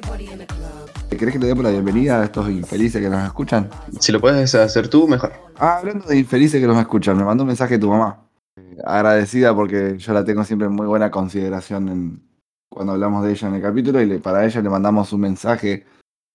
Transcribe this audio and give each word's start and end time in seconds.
Club. 0.00 0.90
¿Querés 1.10 1.32
que 1.32 1.38
le 1.38 1.46
demos 1.46 1.64
la 1.64 1.70
bienvenida 1.70 2.20
a 2.20 2.24
estos 2.24 2.48
infelices 2.50 3.00
que 3.00 3.08
nos 3.08 3.24
escuchan? 3.24 3.70
Si 4.00 4.10
lo 4.10 4.20
puedes 4.20 4.54
hacer 4.54 4.88
tú, 4.88 5.06
mejor. 5.06 5.32
Ah, 5.56 5.78
hablando 5.78 6.06
de 6.06 6.18
infelices 6.18 6.60
que 6.60 6.66
nos 6.66 6.78
escuchan, 6.78 7.16
me 7.16 7.24
mandó 7.24 7.44
un 7.44 7.48
mensaje 7.48 7.78
tu 7.78 7.88
mamá. 7.88 8.26
Eh, 8.56 8.78
agradecida 8.84 9.54
porque 9.54 9.96
yo 9.98 10.12
la 10.12 10.24
tengo 10.24 10.44
siempre 10.44 10.66
en 10.66 10.74
muy 10.74 10.86
buena 10.86 11.10
consideración 11.10 11.88
en- 11.88 12.22
cuando 12.68 12.92
hablamos 12.94 13.24
de 13.24 13.30
ella 13.32 13.48
en 13.48 13.54
el 13.54 13.62
capítulo 13.62 14.00
y 14.00 14.06
le- 14.06 14.18
para 14.18 14.44
ella 14.44 14.60
le 14.60 14.68
mandamos 14.68 15.12
un 15.12 15.20
mensaje 15.20 15.84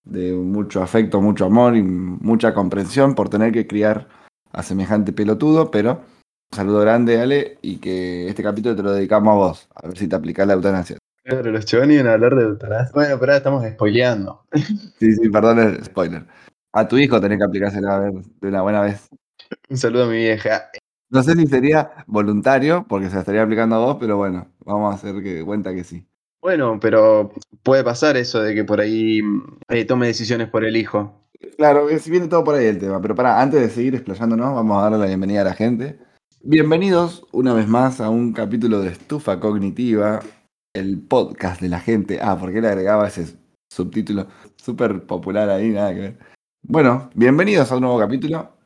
de 0.05 0.31
mucho 0.31 0.81
afecto, 0.81 1.19
mucho 1.21 1.45
amor 1.45 1.75
y 1.75 1.83
mucha 1.83 2.53
comprensión 2.53 3.15
por 3.15 3.27
tener 3.29 3.51
que 3.51 3.67
criar 3.67 4.07
a 4.53 4.63
semejante 4.63 5.11
pelotudo, 5.11 5.69
pero 5.69 6.01
un 6.51 6.55
saludo 6.55 6.79
grande, 6.79 7.19
Ale, 7.19 7.57
y 7.61 7.77
que 7.77 8.29
este 8.29 8.41
capítulo 8.41 8.75
te 8.75 8.83
lo 8.83 8.93
dedicamos 8.93 9.31
a 9.33 9.35
vos, 9.35 9.67
a 9.75 9.87
ver 9.87 9.97
si 9.97 10.07
te 10.07 10.15
aplicás 10.15 10.47
la 10.47 10.53
eutanasia. 10.53 10.97
Pero 11.29 11.51
los 11.51 11.65
chavales 11.65 11.95
iban 11.95 12.07
a 12.07 12.13
hablar 12.13 12.35
de 12.35 12.43
eutanasia. 12.43 12.91
Bueno, 12.93 13.19
pero 13.19 13.31
ahora 13.31 13.37
estamos 13.37 13.65
spoileando. 13.67 14.45
Sí, 14.99 15.13
sí, 15.13 15.29
perdón 15.29 15.59
el 15.59 15.83
spoiler. 15.83 16.25
A 16.73 16.87
tu 16.87 16.97
hijo 16.97 17.19
tenés 17.21 17.37
que 17.37 17.45
aplicársela 17.45 17.95
a 17.95 17.99
ver 17.99 18.13
de 18.13 18.47
una 18.47 18.61
buena 18.61 18.81
vez. 18.81 19.09
Un 19.69 19.77
saludo 19.77 20.05
a 20.05 20.07
mi 20.07 20.17
vieja. 20.17 20.69
No 21.09 21.23
sé 21.23 21.33
si 21.33 21.47
sería 21.47 21.91
voluntario, 22.05 22.85
porque 22.87 23.07
se 23.07 23.15
la 23.15 23.21
estaría 23.21 23.41
aplicando 23.41 23.75
a 23.75 23.79
vos, 23.79 23.97
pero 23.99 24.17
bueno, 24.17 24.51
vamos 24.63 24.91
a 24.91 24.95
hacer 24.95 25.23
que 25.23 25.43
cuenta 25.43 25.73
que 25.73 25.83
sí. 25.83 26.05
Bueno, 26.41 26.79
pero 26.79 27.31
puede 27.63 27.83
pasar 27.83 28.15
eso 28.15 28.41
de 28.41 28.53
que 28.53 28.63
por 28.63 28.79
ahí 28.79 29.21
eh, 29.69 29.85
tome 29.85 30.07
decisiones 30.07 30.47
por 30.49 30.63
el 30.63 30.77
hijo. 30.77 31.27
Claro, 31.57 31.87
si 31.97 32.11
viene 32.11 32.27
todo 32.27 32.43
por 32.43 32.55
ahí 32.55 32.65
el 32.65 32.79
tema, 32.79 33.01
pero 33.01 33.15
para 33.15 33.41
antes 33.41 33.59
de 33.59 33.69
seguir 33.69 33.95
explayándonos, 33.95 34.53
vamos 34.53 34.77
a 34.77 34.83
darle 34.83 34.99
la 34.99 35.05
bienvenida 35.07 35.41
a 35.41 35.45
la 35.45 35.53
gente. 35.53 35.99
Bienvenidos 36.41 37.25
una 37.31 37.53
vez 37.53 37.67
más 37.67 37.99
a 37.99 38.09
un 38.09 38.31
capítulo 38.31 38.79
de 38.79 38.89
Estufa 38.89 39.39
Cognitiva, 39.39 40.21
el 40.73 41.01
podcast 41.01 41.61
de 41.61 41.69
la 41.69 41.79
gente. 41.79 42.19
Ah, 42.21 42.37
¿por 42.37 42.53
qué 42.53 42.61
le 42.61 42.67
agregaba 42.67 43.07
ese 43.07 43.37
subtítulo 43.69 44.27
súper 44.57 45.05
popular 45.05 45.49
ahí? 45.49 45.69
Nada 45.69 45.93
que 45.93 45.99
ver. 45.99 46.19
Bueno, 46.61 47.09
bienvenidos 47.15 47.71
a 47.71 47.75
un 47.75 47.81
nuevo 47.81 47.99
capítulo. 47.99 48.57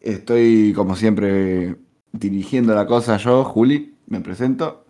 Estoy, 0.00 0.72
como 0.74 0.96
siempre, 0.96 1.76
dirigiendo 2.12 2.74
la 2.74 2.86
cosa 2.86 3.16
yo, 3.16 3.44
Juli, 3.44 3.96
me 4.06 4.20
presento. 4.20 4.86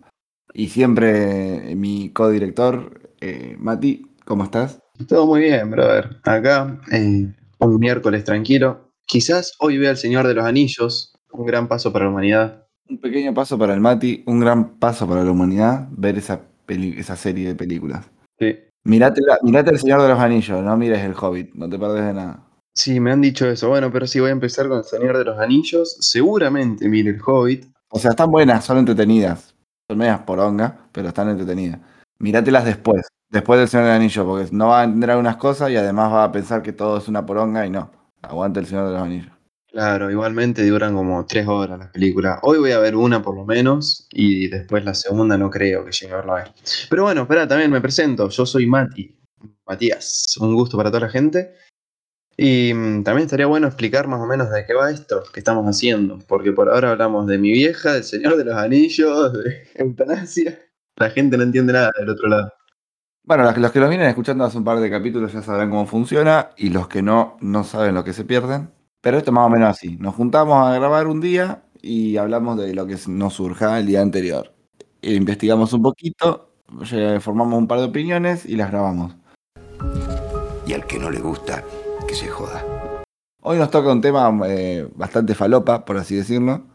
Y 0.53 0.69
siempre 0.69 1.71
eh, 1.71 1.75
mi 1.75 2.09
codirector, 2.09 3.11
eh, 3.21 3.55
Mati, 3.59 4.07
¿cómo 4.25 4.43
estás? 4.43 4.79
Todo 5.07 5.27
muy 5.27 5.41
bien, 5.41 5.69
brother. 5.69 6.19
Acá, 6.23 6.79
eh, 6.91 7.31
un 7.59 7.79
miércoles 7.79 8.23
tranquilo. 8.23 8.91
Quizás 9.05 9.53
hoy 9.59 9.77
vea 9.77 9.91
El 9.91 9.97
Señor 9.97 10.27
de 10.27 10.33
los 10.33 10.45
Anillos, 10.45 11.13
un 11.31 11.45
gran 11.45 11.67
paso 11.67 11.93
para 11.93 12.05
la 12.05 12.11
humanidad. 12.11 12.66
Un 12.89 12.97
pequeño 12.99 13.33
paso 13.33 13.57
para 13.57 13.73
el 13.73 13.81
Mati, 13.81 14.23
un 14.27 14.39
gran 14.39 14.77
paso 14.77 15.07
para 15.07 15.23
la 15.23 15.31
humanidad, 15.31 15.87
ver 15.91 16.17
esa, 16.17 16.39
peli- 16.65 16.95
esa 16.97 17.15
serie 17.15 17.47
de 17.49 17.55
películas. 17.55 18.05
Sí. 18.39 18.55
Mirate, 18.85 19.21
la- 19.21 19.39
mirate 19.43 19.71
El 19.71 19.79
Señor 19.79 20.01
de 20.01 20.07
los 20.09 20.19
Anillos, 20.19 20.63
no 20.63 20.77
mires 20.77 20.99
El 21.03 21.13
Hobbit, 21.19 21.53
no 21.55 21.67
te 21.69 21.77
perdés 21.77 22.05
de 22.05 22.13
nada. 22.13 22.43
Sí, 22.73 22.99
me 22.99 23.11
han 23.11 23.21
dicho 23.21 23.47
eso. 23.49 23.69
Bueno, 23.69 23.91
pero 23.91 24.05
sí 24.07 24.19
voy 24.19 24.29
a 24.29 24.33
empezar 24.33 24.67
con 24.69 24.77
El 24.77 24.83
Señor 24.83 25.17
de 25.17 25.25
los 25.25 25.37
Anillos. 25.39 25.97
Seguramente 25.99 26.87
mire 26.87 27.09
El 27.09 27.19
Hobbit. 27.25 27.65
O 27.89 27.99
sea, 27.99 28.11
están 28.11 28.29
buenas, 28.31 28.63
son 28.63 28.77
entretenidas. 28.77 29.55
Son 29.89 29.97
medias 29.97 30.19
poronga, 30.21 30.77
pero 30.91 31.07
están 31.09 31.29
entretenidas. 31.29 31.79
Mirátelas 32.19 32.65
después, 32.65 33.07
después 33.29 33.59
del 33.59 33.67
Señor 33.67 33.87
del 33.87 33.95
Anillo, 33.95 34.25
porque 34.25 34.47
no 34.51 34.67
va 34.67 34.81
a 34.81 34.83
entender 34.83 35.11
algunas 35.11 35.37
cosas 35.37 35.71
y 35.71 35.75
además 35.75 36.11
va 36.13 36.23
a 36.25 36.31
pensar 36.31 36.61
que 36.61 36.71
todo 36.73 36.97
es 36.97 37.07
una 37.07 37.25
poronga 37.25 37.65
y 37.65 37.69
no. 37.69 37.89
Aguanta 38.21 38.59
El 38.59 38.65
Señor 38.67 38.87
de 38.87 38.93
los 38.93 39.01
Anillos. 39.01 39.31
Claro, 39.77 40.09
igualmente 40.09 40.67
duran 40.67 40.95
como 40.95 41.23
tres 41.27 41.47
horas 41.47 41.77
las 41.77 41.89
películas. 41.89 42.39
Hoy 42.41 42.57
voy 42.57 42.71
a 42.71 42.79
ver 42.79 42.95
una 42.95 43.21
por 43.21 43.35
lo 43.35 43.45
menos 43.45 44.07
y 44.09 44.47
después 44.47 44.83
la 44.83 44.95
segunda 44.95 45.37
no 45.37 45.51
creo 45.51 45.85
que 45.85 45.91
llegue 45.91 46.13
a 46.13 46.15
verla. 46.15 46.51
Pero 46.89 47.03
bueno, 47.03 47.21
espera, 47.21 47.47
también 47.47 47.69
me 47.69 47.79
presento. 47.79 48.27
Yo 48.27 48.43
soy 48.47 48.65
Mati, 48.65 49.15
Matías. 49.67 50.35
Un 50.39 50.55
gusto 50.55 50.77
para 50.77 50.89
toda 50.89 51.01
la 51.01 51.09
gente. 51.09 51.53
Y 52.35 52.73
mm, 52.73 53.03
también 53.03 53.27
estaría 53.27 53.45
bueno 53.45 53.67
explicar 53.67 54.07
más 54.07 54.19
o 54.19 54.25
menos 54.25 54.49
de 54.49 54.65
qué 54.65 54.73
va 54.73 54.89
esto 54.89 55.21
que 55.31 55.41
estamos 55.41 55.63
haciendo. 55.67 56.17
Porque 56.27 56.51
por 56.51 56.69
ahora 56.71 56.89
hablamos 56.89 57.27
de 57.27 57.37
mi 57.37 57.51
vieja, 57.51 57.93
del 57.93 58.03
Señor 58.03 58.35
de 58.35 58.45
los 58.45 58.55
Anillos, 58.55 59.31
de 59.33 59.67
eutanasia. 59.75 60.59
La 60.95 61.11
gente 61.11 61.37
no 61.37 61.43
entiende 61.43 61.73
nada 61.73 61.91
del 61.99 62.09
otro 62.09 62.27
lado. 62.29 62.51
Bueno, 63.23 63.43
los 63.43 63.71
que, 63.71 63.79
los 63.79 63.89
vienen 63.89 64.07
escuchando 64.07 64.43
hace 64.43 64.57
un 64.57 64.63
par 64.63 64.79
de 64.79 64.89
capítulos 64.89 65.33
ya 65.33 65.43
sabrán 65.43 65.69
cómo 65.69 65.85
funciona 65.85 66.49
y 66.57 66.69
los 66.71 66.87
que 66.87 67.03
no, 67.03 67.37
no 67.41 67.63
saben 67.63 67.93
lo 67.93 68.03
que 68.03 68.13
se 68.13 68.25
pierden. 68.25 68.75
Pero 69.01 69.17
esto 69.17 69.31
es 69.31 69.33
más 69.33 69.45
o 69.45 69.49
menos 69.49 69.69
así. 69.69 69.97
Nos 69.97 70.15
juntamos 70.15 70.67
a 70.67 70.73
grabar 70.73 71.07
un 71.07 71.21
día 71.21 71.63
y 71.81 72.17
hablamos 72.17 72.57
de 72.57 72.73
lo 72.73 72.85
que 72.87 72.97
nos 73.07 73.33
surja 73.33 73.79
el 73.79 73.87
día 73.87 74.01
anterior. 74.01 74.53
E 75.01 75.13
investigamos 75.13 75.73
un 75.73 75.81
poquito, 75.81 76.49
eh, 76.91 77.19
formamos 77.21 77.57
un 77.59 77.67
par 77.67 77.79
de 77.79 77.85
opiniones 77.85 78.45
y 78.45 78.55
las 78.55 78.71
grabamos. 78.71 79.15
Y 80.65 80.73
al 80.73 80.85
que 80.85 80.99
no 80.99 81.09
le 81.09 81.19
gusta, 81.19 81.63
que 82.07 82.15
se 82.15 82.27
joda. 82.27 82.63
Hoy 83.41 83.57
nos 83.57 83.71
toca 83.71 83.91
un 83.91 84.01
tema 84.01 84.37
eh, 84.47 84.87
bastante 84.95 85.33
falopa, 85.35 85.85
por 85.85 85.97
así 85.97 86.15
decirlo. 86.15 86.65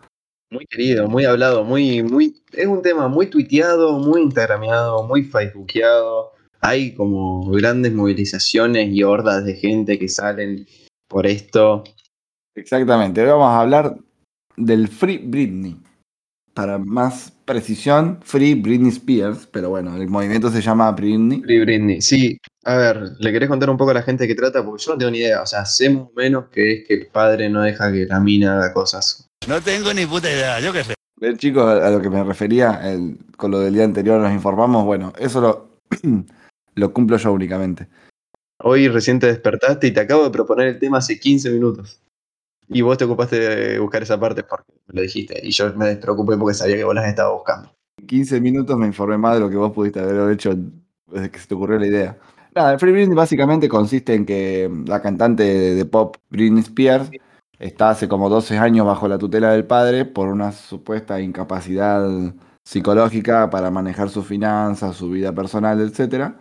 Muy 0.51 0.67
querido, 0.67 1.09
muy 1.09 1.25
hablado, 1.25 1.65
muy, 1.65 2.03
muy. 2.03 2.43
Es 2.53 2.67
un 2.67 2.83
tema 2.83 3.09
muy 3.09 3.27
tuiteado, 3.27 3.99
muy 3.99 4.23
instagrameado, 4.23 5.03
muy 5.07 5.25
facebookeado. 5.25 6.33
Hay 6.61 6.95
como 6.95 7.51
grandes 7.51 7.93
movilizaciones 7.93 8.93
y 8.93 9.03
hordas 9.03 9.45
de 9.45 9.55
gente 9.55 9.99
que 9.99 10.09
salen 10.09 10.67
por 11.09 11.27
esto. 11.27 11.85
Exactamente, 12.55 13.21
hoy 13.23 13.29
vamos 13.29 13.49
a 13.49 13.61
hablar 13.61 13.97
del 14.57 14.89
Free 14.89 15.19
Britney. 15.19 15.79
Para 16.55 16.77
más 16.77 17.33
precisión, 17.47 18.21
Free 18.23 18.55
Britney 18.55 18.91
Spears, 18.91 19.47
pero 19.51 19.71
bueno, 19.71 19.97
el 19.97 20.07
movimiento 20.09 20.51
se 20.51 20.61
llama 20.61 20.91
Britney. 20.93 21.41
Free 21.41 21.61
Britney. 21.61 22.03
Sí, 22.03 22.37
a 22.65 22.77
ver, 22.77 23.13
¿le 23.21 23.33
querés 23.33 23.49
contar 23.49 23.71
un 23.71 23.79
poco 23.79 23.93
a 23.93 23.95
la 23.95 24.03
gente 24.03 24.25
de 24.25 24.29
qué 24.29 24.35
trata? 24.35 24.63
Porque 24.63 24.85
yo 24.85 24.93
no 24.93 24.99
tengo 24.99 25.11
ni 25.13 25.19
idea. 25.21 25.41
O 25.41 25.47
sea, 25.47 25.65
sé 25.65 25.89
más 25.89 26.03
o 26.03 26.13
menos 26.15 26.51
que 26.51 26.73
es 26.73 26.85
que 26.87 26.93
el 26.93 27.07
padre 27.07 27.49
no 27.49 27.63
deja 27.63 27.91
que 27.91 28.05
la 28.05 28.21
mina 28.21 28.59
haga 28.59 28.75
cosas. 28.75 29.27
No 29.49 29.63
tengo 29.63 29.95
ni 29.95 30.05
puta 30.05 30.31
idea, 30.31 30.61
yo 30.61 30.75
qué 30.75 30.85
sé. 30.85 30.93
Ven, 31.17 31.39
chicos, 31.39 31.65
a 31.65 31.87
a 31.87 31.91
lo 31.91 32.03
que 32.03 32.11
me 32.11 32.23
refería 32.23 32.81
el- 32.93 33.17
con 33.39 33.51
lo 33.51 33.61
del 33.61 33.73
día 33.73 33.85
anterior 33.85 34.21
nos 34.21 34.33
informamos, 34.33 34.85
bueno, 34.85 35.15
eso 35.19 35.41
lo, 35.41 35.79
lo 36.75 36.93
cumplo 36.93 37.17
yo 37.17 37.33
únicamente. 37.33 37.89
Hoy 38.63 38.89
recién 38.89 39.19
te 39.21 39.27
despertaste 39.29 39.87
y 39.87 39.93
te 39.93 40.01
acabo 40.01 40.25
de 40.25 40.31
proponer 40.31 40.67
el 40.67 40.79
tema 40.79 40.99
hace 40.99 41.19
15 41.19 41.49
minutos. 41.51 42.02
Y 42.73 42.81
vos 42.81 42.97
te 42.99 43.05
ocupaste 43.05 43.39
de 43.39 43.79
buscar 43.79 44.03
esa 44.03 44.19
parte 44.19 44.43
porque 44.43 44.73
lo 44.89 45.03
dijiste. 45.03 45.41
Y 45.43 45.51
yo 45.51 45.73
me 45.75 45.87
despreocupé 45.87 46.37
porque 46.37 46.55
sabía 46.55 46.77
que 46.77 46.85
vos 46.85 46.95
las 46.95 47.07
estabas 47.07 47.35
buscando. 47.35 47.75
En 47.99 48.07
15 48.07 48.41
minutos 48.41 48.77
me 48.77 48.87
informé 48.87 49.19
más 49.19 49.35
de 49.35 49.41
lo 49.41 49.51
que 49.51 49.57
vos 49.57 49.73
pudiste 49.73 50.01
haber 50.01 50.33
hecho 50.33 50.55
desde 51.07 51.31
que 51.31 51.39
se 51.39 51.47
te 51.47 51.55
ocurrió 51.55 51.79
la 51.79 51.87
idea. 51.87 52.19
Nada, 52.55 52.73
el 52.73 52.79
Free 52.79 52.93
Britney 52.93 53.15
básicamente 53.15 53.69
consiste 53.69 54.15
en 54.15 54.27
que 54.27 54.71
la 54.87 55.01
cantante 55.01 55.43
de 55.43 55.85
pop 55.87 56.17
Britney 56.29 56.61
Spears 56.61 57.11
está 57.59 57.91
hace 57.91 58.09
como 58.09 58.29
12 58.29 58.59
años 58.59 58.87
bajo 58.87 59.09
la 59.09 59.19
tutela 59.19 59.53
del 59.53 59.65
padre 59.65 60.05
por 60.05 60.29
una 60.29 60.53
supuesta 60.53 61.21
incapacidad 61.21 62.07
psicológica 62.65 63.49
para 63.51 63.71
manejar 63.71 64.11
sus 64.11 64.27
finanzas, 64.27 64.97
su 64.97 65.11
vida 65.11 65.33
personal, 65.33 65.81
etc. 65.81 66.35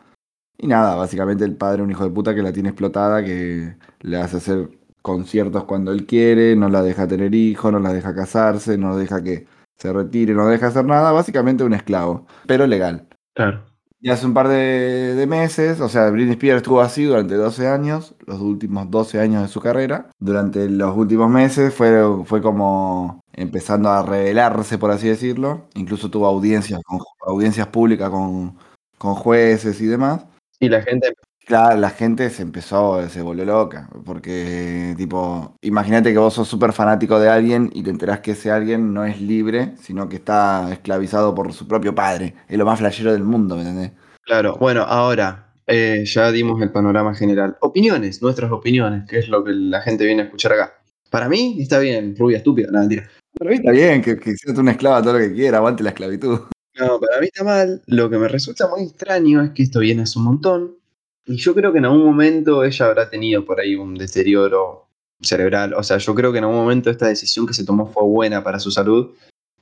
Y 0.58 0.68
nada, 0.68 0.96
básicamente 0.96 1.46
el 1.46 1.56
padre 1.56 1.82
es 1.82 1.86
un 1.86 1.92
hijo 1.92 2.04
de 2.04 2.12
puta 2.12 2.36
que 2.36 2.42
la 2.42 2.52
tiene 2.52 2.70
explotada, 2.70 3.24
que 3.24 3.78
le 4.02 4.18
hace 4.18 4.38
hacer 4.38 4.70
conciertos 5.02 5.66
cuando 5.66 5.92
él 5.92 6.06
quiere, 6.06 6.56
no 6.56 6.70
la 6.70 6.82
deja 6.82 7.08
tener 7.08 7.34
hijos, 7.34 7.72
no 7.72 7.80
la 7.80 7.94
deja 7.94 8.16
casarse, 8.16 8.78
no 8.78 8.98
deja 8.98 9.24
que 9.24 9.48
se 9.78 9.92
retire, 9.92 10.34
no 10.34 10.48
deja 10.48 10.68
hacer 10.68 10.86
nada, 10.86 11.12
básicamente 11.12 11.64
un 11.64 11.74
esclavo, 11.74 12.28
pero 12.46 12.68
legal. 12.68 13.08
Claro. 13.34 13.66
Y 14.04 14.10
hace 14.10 14.26
un 14.26 14.34
par 14.34 14.48
de, 14.48 15.14
de 15.14 15.28
meses, 15.28 15.80
o 15.80 15.88
sea, 15.88 16.10
Britney 16.10 16.34
Spears 16.34 16.58
estuvo 16.58 16.82
así 16.82 17.04
durante 17.04 17.36
12 17.36 17.68
años, 17.68 18.16
los 18.26 18.40
últimos 18.40 18.90
12 18.90 19.20
años 19.20 19.44
de 19.44 19.48
su 19.48 19.62
carrera. 19.62 20.10
Durante 20.20 20.68
los 20.70 20.98
últimos 20.98 21.30
meses 21.30 21.72
fue, 21.72 22.02
fue 22.26 22.42
como 22.42 23.22
empezando 23.34 23.90
a 23.90 24.04
revelarse, 24.04 24.80
por 24.80 24.90
así 24.90 25.08
decirlo. 25.08 25.68
Incluso 25.76 26.10
tuvo 26.10 26.26
audiencias, 26.26 26.82
con, 26.84 27.00
audiencias 27.28 27.68
públicas 27.68 28.10
con, 28.10 28.58
con 28.98 29.14
jueces 29.14 29.80
y 29.82 29.86
demás. 29.86 30.26
Y 30.60 30.70
la 30.70 30.82
gente 30.82 31.14
Claro, 31.52 31.76
la 31.82 31.90
gente 31.90 32.30
se 32.30 32.44
empezó, 32.44 33.10
se 33.10 33.22
volvió 33.22 33.44
loca, 33.44 33.90
porque 34.06 34.94
tipo, 34.96 35.58
imagínate 35.62 36.14
que 36.14 36.18
vos 36.18 36.34
sos 36.34 36.48
súper 36.48 36.72
fanático 36.72 37.20
de 37.20 37.28
alguien 37.28 37.70
y 37.74 37.84
te 37.84 37.90
enterás 37.90 38.22
que 38.22 38.32
ese 38.32 38.52
alguien 38.52 38.94
no 38.94 39.04
es 39.04 39.20
libre, 39.20 39.74
sino 39.82 40.08
que 40.08 40.16
está 40.16 40.72
esclavizado 40.72 41.36
por 41.36 41.52
su 41.52 41.68
propio 41.68 41.94
padre. 41.94 42.36
Es 42.48 42.58
lo 42.58 42.64
más 42.64 42.80
flashero 42.80 43.12
del 43.12 43.26
mundo, 43.26 43.58
¿me 43.58 43.64
entendés? 43.64 43.92
Claro, 44.24 44.56
bueno, 44.62 44.84
ahora 44.84 45.52
eh, 45.68 46.06
ya 46.06 46.32
dimos 46.32 46.62
el 46.62 46.72
panorama 46.72 47.14
general. 47.14 47.58
Opiniones, 47.60 48.22
nuestras 48.22 48.50
opiniones, 48.50 49.04
que 49.10 49.20
es 49.20 49.28
lo 49.28 49.44
que 49.44 49.52
la 49.52 49.82
gente 49.82 50.06
viene 50.06 50.22
a 50.22 50.26
escuchar 50.28 50.54
acá. 50.54 50.82
Para 51.10 51.28
mí 51.28 51.58
está 51.60 51.80
bien, 51.80 52.16
rubia 52.18 52.38
estúpida, 52.38 52.70
no 52.72 52.80
mentira. 52.80 53.10
Pero 53.38 53.50
a 53.50 53.52
mí 53.52 53.58
está 53.58 53.72
bien 53.72 54.02
que, 54.02 54.18
que 54.18 54.38
seas 54.38 54.58
una 54.58 54.72
esclava 54.72 55.02
todo 55.02 55.16
lo 55.16 55.20
que 55.20 55.34
quiera, 55.34 55.58
aguante 55.58 55.84
la 55.84 55.90
esclavitud. 55.90 56.40
No, 56.80 56.98
para 56.98 57.20
mí 57.20 57.26
está 57.26 57.44
mal. 57.44 57.82
Lo 57.88 58.10
que 58.10 58.18
me 58.18 58.30
resulta 58.30 58.70
muy 58.70 58.84
extraño 58.84 59.44
es 59.44 59.52
que 59.52 59.64
esto 59.64 59.82
viene 59.82 60.04
hace 60.04 60.18
un 60.18 60.24
montón. 60.24 60.81
Y 61.26 61.38
yo 61.38 61.54
creo 61.54 61.72
que 61.72 61.78
en 61.78 61.86
algún 61.86 62.06
momento 62.06 62.64
ella 62.64 62.86
habrá 62.86 63.10
tenido 63.10 63.46
por 63.46 63.60
ahí 63.60 63.76
un 63.76 63.96
deterioro 63.96 64.88
cerebral. 65.22 65.74
O 65.74 65.84
sea, 65.84 65.98
yo 65.98 66.16
creo 66.16 66.32
que 66.32 66.40
en 66.40 66.46
algún 66.46 66.60
momento 66.60 66.90
esta 66.90 67.08
decisión 67.08 67.46
que 67.46 67.54
se 67.54 67.66
tomó 67.66 67.86
fue 67.88 68.04
buena 68.04 68.44
para 68.44 68.60
su 68.60 68.72
salud, 68.72 69.12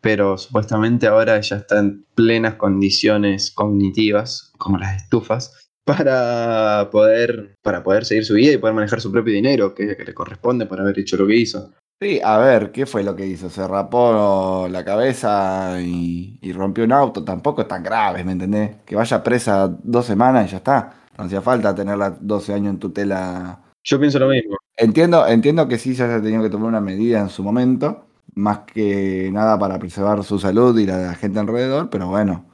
pero 0.01 0.37
supuestamente 0.37 1.07
ahora 1.07 1.37
ella 1.37 1.57
está 1.57 1.79
en 1.79 2.05
plenas 2.15 2.55
condiciones 2.55 3.51
cognitivas, 3.51 4.53
como 4.57 4.77
las 4.77 5.03
estufas, 5.03 5.69
para 5.83 6.89
poder, 6.91 7.55
para 7.61 7.83
poder 7.83 8.05
seguir 8.05 8.25
su 8.25 8.35
vida 8.35 8.53
y 8.53 8.57
poder 8.57 8.75
manejar 8.75 9.01
su 9.01 9.11
propio 9.11 9.33
dinero, 9.33 9.73
que, 9.73 9.97
que 9.97 10.05
le 10.05 10.13
corresponde 10.13 10.65
por 10.65 10.79
haber 10.79 10.97
hecho 10.99 11.17
lo 11.17 11.27
que 11.27 11.35
hizo. 11.35 11.71
Sí, 12.01 12.21
a 12.23 12.37
ver, 12.37 12.71
¿qué 12.71 12.85
fue 12.85 13.03
lo 13.03 13.13
que 13.13 13.27
hizo? 13.27 13.49
Se 13.49 13.67
rapó 13.67 14.69
la 14.71 14.85
cabeza 14.85 15.81
y, 15.81 16.39
y 16.41 16.53
rompió 16.53 16.85
un 16.85 16.93
auto. 16.93 17.25
Tampoco 17.25 17.63
es 17.63 17.67
tan 17.67 17.83
grave, 17.83 18.23
¿me 18.23 18.31
entendés? 18.31 18.77
Que 18.85 18.95
vaya 18.95 19.21
presa 19.21 19.67
dos 19.83 20.05
semanas 20.05 20.47
y 20.47 20.51
ya 20.51 20.57
está. 20.57 20.98
No 21.19 21.25
hacía 21.25 21.41
falta 21.41 21.75
tenerla 21.75 22.17
12 22.21 22.53
años 22.53 22.69
en 22.73 22.79
tutela. 22.79 23.61
Yo 23.83 23.99
pienso 23.99 24.19
lo 24.19 24.29
mismo. 24.29 24.55
Entiendo, 24.77 25.27
entiendo 25.27 25.67
que 25.67 25.77
sí 25.77 25.93
se 25.93 26.03
haya 26.03 26.21
tenido 26.21 26.41
que 26.41 26.49
tomar 26.49 26.69
una 26.69 26.79
medida 26.79 27.19
en 27.19 27.27
su 27.27 27.43
momento, 27.43 28.05
más 28.35 28.59
que 28.59 29.29
nada 29.33 29.59
para 29.59 29.77
preservar 29.79 30.23
su 30.23 30.39
salud 30.39 30.79
y 30.79 30.85
la 30.85 30.97
de 30.97 31.07
la 31.07 31.15
gente 31.15 31.39
alrededor, 31.39 31.89
pero 31.89 32.07
bueno, 32.07 32.45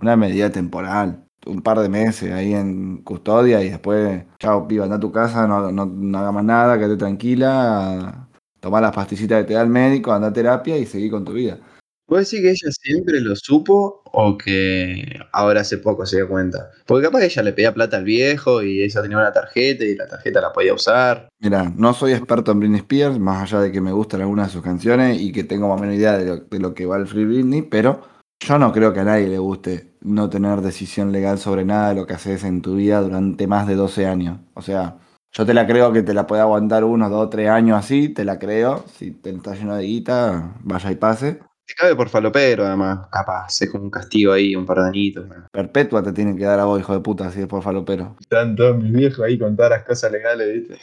una 0.00 0.16
medida 0.16 0.50
temporal. 0.50 1.26
Un 1.44 1.60
par 1.60 1.80
de 1.80 1.90
meses 1.90 2.32
ahí 2.32 2.54
en 2.54 3.02
custodia 3.02 3.62
y 3.62 3.68
después, 3.68 4.24
chao, 4.38 4.66
piba, 4.66 4.84
anda 4.84 4.96
a 4.96 5.00
tu 5.00 5.12
casa, 5.12 5.46
no, 5.46 5.70
no, 5.70 5.84
no 5.84 6.18
haga 6.18 6.32
más 6.32 6.44
nada, 6.44 6.78
quédate 6.78 6.96
tranquila, 6.96 8.26
tomá 8.58 8.80
las 8.80 8.92
pastillitas 8.92 9.42
que 9.42 9.48
te 9.48 9.54
da 9.54 9.60
el 9.60 9.68
médico, 9.68 10.12
anda 10.14 10.28
a 10.28 10.32
terapia 10.32 10.78
y 10.78 10.86
seguí 10.86 11.10
con 11.10 11.26
tu 11.26 11.34
vida. 11.34 11.58
¿Puedes 12.06 12.30
decir 12.30 12.42
que 12.42 12.50
ella 12.50 12.70
siempre 12.70 13.20
lo 13.20 13.34
supo 13.34 14.02
o 14.04 14.36
que 14.36 15.18
ahora 15.32 15.62
hace 15.62 15.78
poco 15.78 16.04
se 16.04 16.16
dio 16.16 16.28
cuenta? 16.28 16.70
Porque 16.86 17.06
capaz 17.06 17.20
que 17.20 17.26
ella 17.26 17.42
le 17.42 17.52
pedía 17.54 17.72
plata 17.72 17.96
al 17.96 18.04
viejo 18.04 18.62
y 18.62 18.82
ella 18.82 19.00
tenía 19.00 19.16
una 19.16 19.32
tarjeta 19.32 19.84
y 19.84 19.94
la 19.94 20.06
tarjeta 20.06 20.42
la 20.42 20.52
podía 20.52 20.74
usar. 20.74 21.28
Mira, 21.40 21.72
no 21.74 21.94
soy 21.94 22.12
experto 22.12 22.52
en 22.52 22.60
Britney 22.60 22.80
Spears, 22.80 23.18
más 23.18 23.42
allá 23.42 23.62
de 23.62 23.72
que 23.72 23.80
me 23.80 23.92
gustan 23.92 24.20
algunas 24.20 24.48
de 24.48 24.52
sus 24.52 24.62
canciones 24.62 25.18
y 25.18 25.32
que 25.32 25.44
tengo 25.44 25.68
más 25.68 25.78
o 25.78 25.80
menos 25.80 25.96
idea 25.96 26.18
de 26.18 26.58
lo, 26.58 26.74
que 26.74 26.84
va 26.84 26.98
el 26.98 27.06
Free 27.06 27.24
Britney, 27.24 27.62
pero 27.62 28.02
yo 28.38 28.58
no 28.58 28.70
creo 28.72 28.92
que 28.92 29.00
a 29.00 29.04
nadie 29.04 29.26
le 29.26 29.38
guste 29.38 29.94
no 30.02 30.28
tener 30.28 30.60
decisión 30.60 31.10
legal 31.10 31.38
sobre 31.38 31.64
nada 31.64 31.88
de 31.88 31.94
lo 31.94 32.06
que 32.06 32.12
haces 32.12 32.44
en 32.44 32.60
tu 32.60 32.76
vida 32.76 33.00
durante 33.00 33.46
más 33.46 33.66
de 33.66 33.76
12 33.76 34.06
años. 34.06 34.40
O 34.52 34.60
sea, 34.60 34.98
yo 35.32 35.46
te 35.46 35.54
la 35.54 35.66
creo 35.66 35.90
que 35.92 36.02
te 36.02 36.12
la 36.12 36.26
puede 36.26 36.42
aguantar 36.42 36.84
unos 36.84 37.10
2 37.10 37.26
o 37.26 37.28
3 37.30 37.48
años 37.48 37.78
así, 37.78 38.10
te 38.10 38.26
la 38.26 38.38
creo. 38.38 38.84
Si 38.98 39.12
te 39.12 39.30
está 39.30 39.54
lleno 39.54 39.74
de 39.74 39.84
guita, 39.84 40.54
vaya 40.62 40.90
y 40.92 40.96
pase. 40.96 41.40
Te 41.66 41.74
cabe 41.74 41.96
por 41.96 42.08
falopero, 42.08 42.66
además. 42.66 43.08
Capaz, 43.10 43.62
es 43.62 43.70
como 43.70 43.84
un 43.84 43.90
castigo 43.90 44.32
ahí, 44.32 44.54
un 44.54 44.66
par 44.66 44.80
de 44.80 44.88
añitos. 44.88 45.26
¿no? 45.26 45.46
Perpetua 45.50 46.02
te 46.02 46.12
tienen 46.12 46.36
que 46.36 46.44
dar 46.44 46.60
a 46.60 46.64
vos, 46.64 46.78
hijo 46.78 46.92
de 46.92 47.00
puta, 47.00 47.30
si 47.30 47.40
es 47.40 47.46
por 47.46 47.62
falopero. 47.62 48.16
Están 48.20 48.54
todos 48.54 48.76
mis 48.76 48.92
viejos 48.92 49.20
ahí 49.20 49.38
con 49.38 49.56
todas 49.56 49.70
las 49.70 49.84
cosas 49.84 50.12
legales, 50.12 50.52
¿viste? 50.52 50.78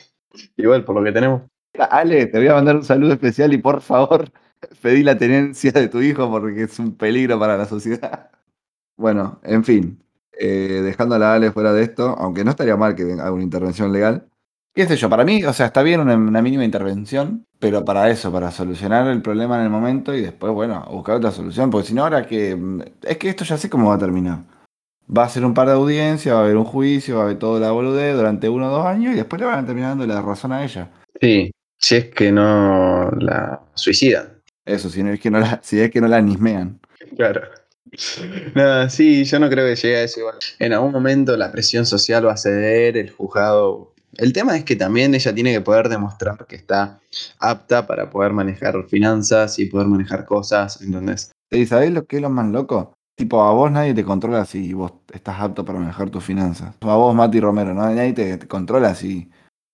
Igual, 0.58 0.84
por 0.84 0.96
lo 0.96 1.04
que 1.04 1.12
tenemos. 1.12 1.44
Ale, 1.78 2.26
te 2.26 2.38
voy 2.38 2.48
a 2.48 2.56
mandar 2.56 2.76
un 2.76 2.84
saludo 2.84 3.14
especial 3.14 3.54
y 3.54 3.58
por 3.60 3.82
favor, 3.82 4.30
pedí 4.82 5.04
la 5.04 5.18
tenencia 5.18 5.72
de 5.72 5.88
tu 5.88 6.02
hijo 6.02 6.30
porque 6.30 6.64
es 6.64 6.80
un 6.80 6.96
peligro 6.98 7.40
para 7.40 7.58
la 7.58 7.66
sociedad. 7.66 8.30
Bueno, 8.98 9.40
en 9.44 9.64
fin, 9.64 10.04
eh, 10.34 10.82
dejando 10.84 11.16
a 11.16 11.18
la 11.20 11.34
Ale 11.34 11.52
fuera 11.52 11.74
de 11.74 11.82
esto, 11.82 12.10
aunque 12.20 12.44
no 12.44 12.52
estaría 12.52 12.78
mal 12.78 12.94
que 12.94 13.14
haga 13.14 13.32
una 13.32 13.42
intervención 13.42 13.92
legal. 13.92 14.28
¿Qué 14.74 14.88
sé 14.88 14.96
yo? 14.96 15.10
Para 15.10 15.26
mí, 15.26 15.44
o 15.44 15.52
sea, 15.52 15.66
está 15.66 15.84
bien 15.84 16.00
una, 16.00 16.16
una 16.16 16.42
mínima 16.42 16.64
intervención, 16.64 17.46
pero 17.60 17.84
para 17.84 18.10
eso, 18.10 18.32
para 18.32 18.52
solucionar 18.52 19.08
el 19.08 19.22
problema 19.22 19.58
en 19.58 19.64
el 19.64 19.70
momento 19.70 20.16
y 20.16 20.22
después, 20.22 20.54
bueno, 20.54 20.86
buscar 20.90 21.18
otra 21.18 21.32
solución, 21.32 21.70
porque 21.70 21.90
si 21.90 21.94
no, 21.94 22.04
ahora 22.04 22.26
que. 22.26 22.58
Es 23.04 23.18
que 23.18 23.30
esto 23.30 23.44
ya 23.44 23.58
sé 23.58 23.70
cómo 23.70 23.90
va 23.90 23.96
a 23.96 24.00
terminar. 24.00 24.40
Va 25.16 25.26
a 25.26 25.30
ser 25.30 25.44
un 25.44 25.54
par 25.54 25.68
de 25.68 25.74
audiencias, 25.74 26.34
va 26.34 26.40
a 26.40 26.44
haber 26.44 26.56
un 26.56 26.64
juicio, 26.64 27.18
va 27.18 27.22
a 27.22 27.26
haber 27.26 27.40
toda 27.40 27.60
la 27.60 27.72
boludez 27.72 28.16
durante 28.16 28.48
uno 28.48 28.68
o 28.68 28.78
dos 28.78 28.86
años 28.86 29.14
y 29.14 29.18
después 29.18 29.42
le 29.42 29.46
van 29.46 29.64
a 29.64 29.66
terminar 29.66 29.92
dando 29.92 30.08
la 30.08 30.22
razón 30.22 30.54
a 30.54 30.64
ella. 30.64 30.90
Sí, 31.20 31.52
si 31.78 31.96
es 31.98 32.06
que 32.06 32.32
no 32.32 33.12
la 33.20 33.62
suicidan. 33.74 34.42
Eso, 34.66 34.90
si, 34.90 35.04
no 35.04 35.12
es, 35.12 35.20
que 35.20 35.30
no 35.30 35.40
la, 35.40 35.60
si 35.64 35.82
es 35.82 35.92
que 35.92 36.00
no 36.00 36.08
la 36.08 36.22
nismean. 36.22 36.80
Claro. 37.18 37.42
No, 38.56 38.90
sí, 38.90 39.26
yo 39.26 39.40
no 39.40 39.50
creo 39.50 39.66
que 39.68 39.76
llegue 39.76 39.98
a 39.98 40.04
eso 40.04 40.22
igual. 40.22 40.38
En 40.60 40.72
algún 40.72 40.94
momento 40.94 41.36
la 41.36 41.52
presión 41.52 41.86
social 41.86 42.26
va 42.26 42.34
a 42.34 42.38
ceder, 42.38 42.96
el 42.96 43.10
juzgado. 43.10 43.91
El 44.18 44.34
tema 44.34 44.58
es 44.58 44.66
que 44.66 44.76
también 44.76 45.16
ella 45.16 45.34
tiene 45.34 45.54
que 45.54 45.62
poder 45.62 45.90
demostrar 45.90 46.46
que 46.46 46.56
está 46.56 47.00
apta 47.40 47.88
para 47.88 48.10
poder 48.10 48.34
manejar 48.34 48.84
finanzas 48.88 49.58
y 49.60 49.66
poder 49.66 49.88
manejar 49.88 50.26
cosas, 50.26 50.82
¿entendés? 50.82 51.32
¿Y 51.50 51.66
sabés 51.66 51.92
lo 51.92 52.06
que 52.06 52.18
es 52.18 52.22
lo 52.22 52.30
más 52.30 52.48
loco? 52.48 52.94
Tipo, 53.16 53.44
a 53.44 53.52
vos 53.52 53.72
nadie 53.72 53.94
te 53.94 54.04
controla 54.04 54.46
si 54.46 54.74
vos 54.74 54.94
estás 55.14 55.40
apto 55.40 55.64
para 55.64 55.80
manejar 55.80 56.10
tus 56.10 56.24
finanzas. 56.24 56.76
A 56.82 56.96
vos, 56.96 57.14
Mati 57.14 57.40
Romero, 57.40 57.74
¿no? 57.74 57.84
nadie 57.84 58.14
te, 58.14 58.38
te 58.38 58.48
controla 58.48 58.96
si 58.96 59.30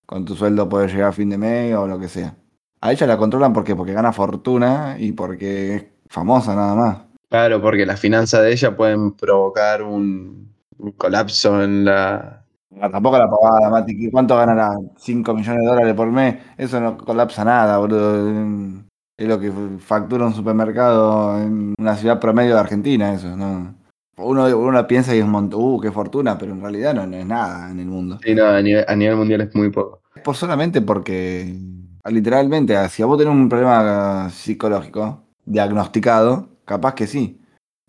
con 0.06 0.24
tu 0.24 0.34
sueldo 0.34 0.68
puedes 0.68 0.92
llegar 0.92 1.10
a 1.10 1.12
fin 1.12 1.30
de 1.30 1.38
mes 1.38 1.74
o 1.74 1.86
lo 1.86 1.98
que 1.98 2.08
sea. 2.08 2.36
A 2.80 2.92
ella 2.92 3.06
la 3.06 3.18
controlan 3.18 3.52
¿por 3.52 3.64
qué? 3.64 3.74
porque 3.74 3.92
gana 3.92 4.12
fortuna 4.12 4.96
y 4.98 5.12
porque 5.12 5.74
es 5.74 5.84
famosa 6.08 6.54
nada 6.54 6.74
más. 6.74 6.98
Claro, 7.28 7.60
porque 7.60 7.84
las 7.84 8.00
finanzas 8.00 8.42
de 8.42 8.52
ella 8.52 8.76
pueden 8.76 9.12
provocar 9.12 9.82
un, 9.82 10.54
un 10.78 10.92
colapso 10.92 11.62
en 11.62 11.84
la... 11.84 12.44
Tampoco 12.80 13.18
la 13.18 13.28
pavada, 13.28 13.70
Mati. 13.70 14.10
¿Cuánto 14.10 14.36
ganará? 14.36 14.70
¿5 14.96 15.34
millones 15.34 15.60
de 15.60 15.66
dólares 15.66 15.94
por 15.94 16.10
mes? 16.10 16.36
Eso 16.56 16.80
no 16.80 16.96
colapsa 16.96 17.44
nada, 17.44 17.78
boludo. 17.78 18.84
Es 19.16 19.26
lo 19.26 19.40
que 19.40 19.52
factura 19.78 20.26
un 20.26 20.34
supermercado 20.34 21.38
en 21.40 21.74
una 21.78 21.96
ciudad 21.96 22.20
promedio 22.20 22.54
de 22.54 22.60
Argentina, 22.60 23.12
eso, 23.12 23.36
¿no? 23.36 23.74
Uno, 24.18 24.46
uno 24.56 24.86
piensa 24.86 25.12
que 25.12 25.18
es 25.18 25.24
un 25.24 25.30
montón, 25.30 25.60
uh, 25.60 25.80
qué 25.80 25.92
fortuna, 25.92 26.36
pero 26.36 26.52
en 26.52 26.60
realidad 26.60 26.94
no, 26.94 27.06
no 27.06 27.16
es 27.16 27.26
nada 27.26 27.70
en 27.70 27.80
el 27.80 27.86
mundo. 27.86 28.18
Sí, 28.22 28.34
no, 28.34 28.46
a 28.46 28.60
nivel, 28.60 28.84
a 28.86 28.96
nivel 28.96 29.16
mundial 29.16 29.40
es 29.42 29.54
muy 29.54 29.70
poco. 29.70 30.02
Es 30.14 30.22
por 30.22 30.34
solamente 30.34 30.80
porque, 30.82 31.56
literalmente, 32.04 32.88
si 32.88 33.02
a 33.02 33.06
vos 33.06 33.18
tenés 33.18 33.32
un 33.32 33.48
problema 33.48 34.28
psicológico 34.30 35.22
diagnosticado, 35.44 36.48
capaz 36.64 36.94
que 36.94 37.06
sí. 37.06 37.40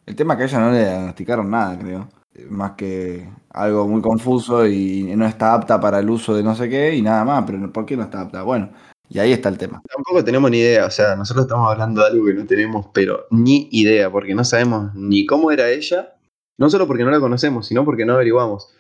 El 0.06 0.16
tema 0.16 0.34
es 0.34 0.38
que 0.38 0.44
a 0.44 0.48
ella 0.48 0.60
no 0.60 0.72
le 0.72 0.80
diagnosticaron 0.80 1.50
nada, 1.50 1.78
creo. 1.78 2.08
Más 2.50 2.72
que 2.72 3.30
algo 3.50 3.88
muy 3.88 4.02
confuso 4.02 4.68
y 4.68 5.04
no 5.16 5.26
está 5.26 5.54
apta 5.54 5.80
para 5.80 6.00
el 6.00 6.10
uso 6.10 6.36
de 6.36 6.44
no 6.44 6.56
sé 6.56 6.70
qué 6.70 6.96
y 6.96 7.02
nada 7.02 7.24
más. 7.26 7.44
Pero 7.46 7.72
¿por 7.72 7.86
qué 7.86 7.98
no 7.98 8.04
está 8.04 8.22
apta? 8.22 8.44
Bueno, 8.44 8.72
y 9.10 9.20
ahí 9.20 9.32
está 9.32 9.50
el 9.50 9.58
tema. 9.58 9.82
Tampoco 9.92 10.24
tenemos 10.24 10.52
ni 10.52 10.60
idea, 10.60 10.86
o 10.86 10.92
sea, 10.92 11.16
nosotros 11.16 11.46
estamos 11.46 11.70
hablando 11.70 12.02
de 12.02 12.08
algo 12.08 12.26
que 12.26 12.34
no 12.34 12.46
tenemos, 12.46 12.88
pero 12.94 13.26
ni 13.32 13.68
idea, 13.72 14.12
porque 14.12 14.36
no 14.36 14.44
sabemos 14.44 14.94
ni 14.94 15.26
cómo 15.26 15.52
era 15.52 15.70
ella, 15.70 16.16
no 16.60 16.70
solo 16.70 16.86
porque 16.86 17.04
no 17.04 17.10
la 17.10 17.20
conocemos, 17.20 17.68
sino 17.68 17.84
porque 17.84 18.06
no 18.06 18.14
averiguamos. 18.14 18.72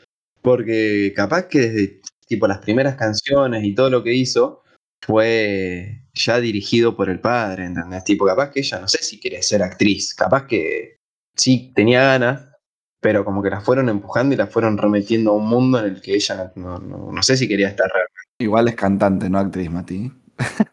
Porque 0.41 1.13
capaz 1.15 1.47
que 1.47 1.59
desde 1.59 2.01
tipo 2.27 2.47
las 2.47 2.59
primeras 2.59 2.95
canciones 2.95 3.63
y 3.63 3.73
todo 3.73 3.89
lo 3.89 4.03
que 4.03 4.13
hizo 4.13 4.61
fue 5.03 6.03
ya 6.13 6.39
dirigido 6.39 6.95
por 6.95 7.09
el 7.09 7.19
padre, 7.19 7.65
¿entendés? 7.65 8.03
Tipo, 8.03 8.25
capaz 8.25 8.51
que 8.51 8.59
ella 8.59 8.79
no 8.79 8.87
sé 8.87 9.01
si 9.01 9.19
quiere 9.19 9.41
ser 9.41 9.63
actriz, 9.63 10.13
capaz 10.13 10.45
que 10.45 10.97
sí 11.35 11.71
tenía 11.73 12.03
ganas, 12.03 12.48
pero 12.99 13.23
como 13.23 13.41
que 13.41 13.49
la 13.49 13.61
fueron 13.61 13.89
empujando 13.89 14.33
y 14.35 14.37
la 14.37 14.47
fueron 14.47 14.77
remetiendo 14.77 15.31
a 15.31 15.35
un 15.35 15.47
mundo 15.47 15.79
en 15.79 15.85
el 15.85 16.01
que 16.01 16.15
ella 16.15 16.51
no, 16.55 16.77
no, 16.79 17.11
no 17.11 17.23
sé 17.23 17.37
si 17.37 17.47
quería 17.47 17.69
estar 17.69 17.87
realmente. 17.87 18.19
Igual 18.39 18.67
es 18.67 18.75
cantante, 18.75 19.29
no 19.29 19.39
actriz, 19.39 19.69
Mati. 19.69 20.11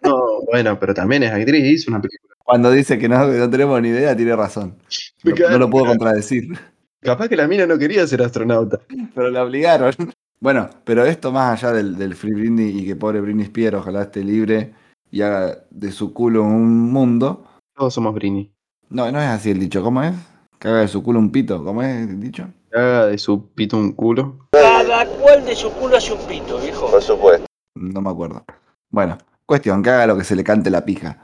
No, 0.02 0.42
bueno, 0.50 0.78
pero 0.78 0.94
también 0.94 1.24
es 1.24 1.32
actriz, 1.32 1.64
hizo 1.64 1.90
una 1.90 2.00
película. 2.00 2.34
Cuando 2.44 2.70
dice 2.70 2.98
que 2.98 3.08
no, 3.08 3.26
que 3.26 3.38
no 3.38 3.50
tenemos 3.50 3.82
ni 3.82 3.88
idea, 3.88 4.16
tiene 4.16 4.36
razón. 4.36 4.76
No, 5.24 5.50
no 5.50 5.58
lo 5.58 5.68
puedo 5.68 5.86
contradecir. 5.86 6.56
Capaz 7.00 7.28
que 7.28 7.36
la 7.36 7.48
mina 7.48 7.66
no 7.66 7.76
quería 7.76 8.06
ser 8.06 8.22
astronauta. 8.22 8.80
Pero 9.14 9.30
la 9.30 9.42
obligaron. 9.42 9.92
Bueno, 10.38 10.70
pero 10.84 11.04
esto 11.04 11.32
más 11.32 11.62
allá 11.62 11.72
del, 11.72 11.96
del 11.96 12.14
Free 12.14 12.34
Britney 12.34 12.78
y 12.78 12.86
que 12.86 12.94
pobre 12.94 13.20
Britney 13.20 13.44
Spears 13.44 13.78
ojalá 13.78 14.02
esté 14.02 14.22
libre 14.22 14.74
y 15.10 15.22
haga 15.22 15.64
de 15.70 15.90
su 15.90 16.12
culo 16.12 16.44
un 16.44 16.92
mundo. 16.92 17.46
Todos 17.74 17.94
somos 17.94 18.14
Britney. 18.14 18.52
No, 18.90 19.10
no 19.10 19.20
es 19.20 19.26
así 19.26 19.50
el 19.50 19.58
dicho. 19.58 19.82
¿Cómo 19.82 20.02
es? 20.02 20.14
Que 20.58 20.68
haga 20.68 20.80
de 20.80 20.88
su 20.88 21.02
culo 21.02 21.18
un 21.18 21.30
pito. 21.30 21.64
¿Cómo 21.64 21.82
es 21.82 22.20
dicho? 22.20 22.48
Haga 22.72 23.06
de 23.06 23.18
su 23.18 23.48
pito 23.50 23.76
un 23.76 23.92
culo. 23.92 24.48
Cada 24.52 25.06
cual 25.06 25.44
de 25.44 25.54
su 25.54 25.70
culo 25.72 25.96
hace 25.96 26.12
un 26.12 26.26
pito, 26.26 26.58
viejo. 26.58 26.90
Por 26.90 27.02
supuesto. 27.02 27.46
No 27.74 28.00
me 28.00 28.10
acuerdo. 28.10 28.44
Bueno, 28.90 29.18
cuestión, 29.44 29.82
que 29.82 29.90
haga 29.90 30.06
lo 30.06 30.16
que 30.16 30.24
se 30.24 30.36
le 30.36 30.44
cante 30.44 30.70
la 30.70 30.84
pija. 30.84 31.22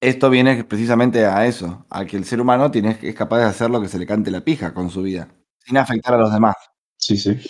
Esto 0.00 0.30
viene 0.30 0.64
precisamente 0.64 1.26
a 1.26 1.46
eso, 1.46 1.86
a 1.88 2.04
que 2.04 2.16
el 2.16 2.24
ser 2.24 2.40
humano 2.40 2.72
tiene, 2.72 2.98
es 3.00 3.14
capaz 3.14 3.38
de 3.38 3.44
hacer 3.44 3.70
lo 3.70 3.80
que 3.80 3.86
se 3.86 4.00
le 4.00 4.06
cante 4.06 4.32
la 4.32 4.40
pija 4.40 4.74
con 4.74 4.90
su 4.90 5.02
vida, 5.02 5.28
sin 5.64 5.76
afectar 5.76 6.14
a 6.14 6.18
los 6.18 6.32
demás. 6.32 6.56
Sí, 6.96 7.16
sí. 7.16 7.40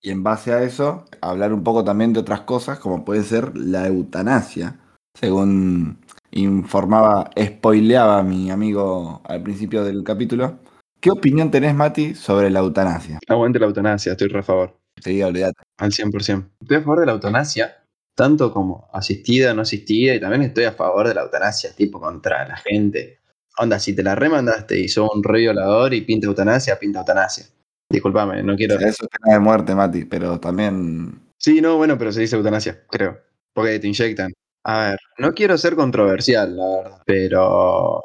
Y 0.00 0.10
en 0.10 0.22
base 0.22 0.52
a 0.52 0.62
eso, 0.62 1.04
hablar 1.20 1.52
un 1.52 1.64
poco 1.64 1.82
también 1.82 2.12
de 2.12 2.20
otras 2.20 2.42
cosas, 2.42 2.78
como 2.78 3.04
puede 3.04 3.24
ser 3.24 3.56
la 3.56 3.88
eutanasia, 3.88 4.78
según 5.14 5.98
informaba, 6.32 7.30
spoileaba 7.38 8.22
mi 8.22 8.50
amigo 8.50 9.22
al 9.24 9.42
principio 9.42 9.84
del 9.84 10.04
capítulo. 10.04 10.58
¿Qué 11.00 11.10
opinión 11.10 11.50
tenés, 11.50 11.74
Mati, 11.74 12.14
sobre 12.14 12.50
la 12.50 12.60
eutanasia? 12.60 13.18
Aguante 13.28 13.58
la 13.58 13.66
eutanasia, 13.66 14.12
estoy 14.12 14.28
re 14.28 14.40
a 14.40 14.42
favor. 14.42 14.76
Sí, 15.02 15.22
olvídate. 15.22 15.62
Al 15.78 15.92
100%. 15.92 16.50
Estoy 16.60 16.76
a 16.76 16.80
favor 16.80 17.00
de 17.00 17.06
la 17.06 17.12
eutanasia 17.12 17.80
tanto 18.20 18.52
como 18.52 18.86
asistida, 18.92 19.54
no 19.54 19.62
asistida, 19.62 20.14
y 20.14 20.20
también 20.20 20.42
estoy 20.42 20.64
a 20.64 20.72
favor 20.72 21.08
de 21.08 21.14
la 21.14 21.22
eutanasia, 21.22 21.74
tipo 21.74 21.98
contra 21.98 22.46
la 22.46 22.56
gente. 22.58 23.20
Onda, 23.56 23.78
si 23.78 23.96
te 23.96 24.02
la 24.02 24.14
remandaste 24.14 24.78
y 24.78 24.88
sos 24.88 25.08
un 25.14 25.22
re 25.22 25.38
violador 25.38 25.94
y 25.94 26.02
pinta 26.02 26.26
eutanasia, 26.26 26.78
pinta 26.78 26.98
eutanasia. 26.98 27.46
Disculpame, 27.90 28.42
no 28.42 28.56
quiero. 28.56 28.74
Eso 28.74 29.04
es 29.04 29.08
pena 29.08 29.36
de 29.36 29.40
muerte, 29.40 29.74
Mati, 29.74 30.04
pero 30.04 30.38
también. 30.38 31.18
Sí, 31.38 31.62
no, 31.62 31.78
bueno, 31.78 31.96
pero 31.96 32.12
se 32.12 32.20
dice 32.20 32.36
eutanasia, 32.36 32.84
creo. 32.90 33.18
Porque 33.54 33.78
te 33.78 33.88
inyectan. 33.88 34.34
A 34.64 34.90
ver, 34.90 34.98
no 35.18 35.32
quiero 35.32 35.56
ser 35.56 35.74
controversial, 35.74 36.56
la 36.56 36.66
verdad, 36.82 37.02
pero. 37.06 38.02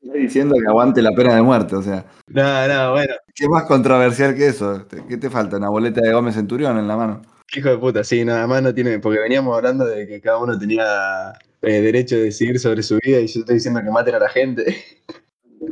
Estoy 0.00 0.22
diciendo 0.22 0.54
que 0.56 0.68
aguante 0.68 1.02
la 1.02 1.12
pena 1.12 1.34
de 1.34 1.42
muerte, 1.42 1.74
o 1.74 1.82
sea. 1.82 2.06
No, 2.28 2.68
no, 2.68 2.92
bueno. 2.92 3.14
¿Qué 3.34 3.48
más 3.48 3.64
controversial 3.64 4.34
que 4.36 4.46
eso? 4.48 4.86
¿Qué 5.08 5.16
te 5.16 5.30
falta? 5.30 5.56
¿Una 5.56 5.68
boleta 5.68 6.00
de 6.00 6.12
Gómez 6.12 6.34
Centurión 6.36 6.78
en 6.78 6.86
la 6.86 6.96
mano? 6.96 7.22
Hijo 7.54 7.70
de 7.70 7.78
puta, 7.78 8.04
sí, 8.04 8.24
nada 8.24 8.46
más 8.46 8.62
no 8.62 8.72
tiene. 8.72 8.98
Porque 9.00 9.18
veníamos 9.18 9.56
hablando 9.56 9.84
de 9.84 10.06
que 10.06 10.20
cada 10.20 10.38
uno 10.38 10.56
tenía 10.58 11.32
eh, 11.62 11.80
derecho 11.80 12.16
de 12.16 12.24
decidir 12.24 12.58
sobre 12.60 12.82
su 12.84 12.98
vida 13.02 13.18
y 13.20 13.26
yo 13.26 13.40
estoy 13.40 13.56
diciendo 13.56 13.80
que 13.82 13.90
maten 13.90 14.14
a 14.14 14.18
la 14.20 14.28
gente. 14.28 14.76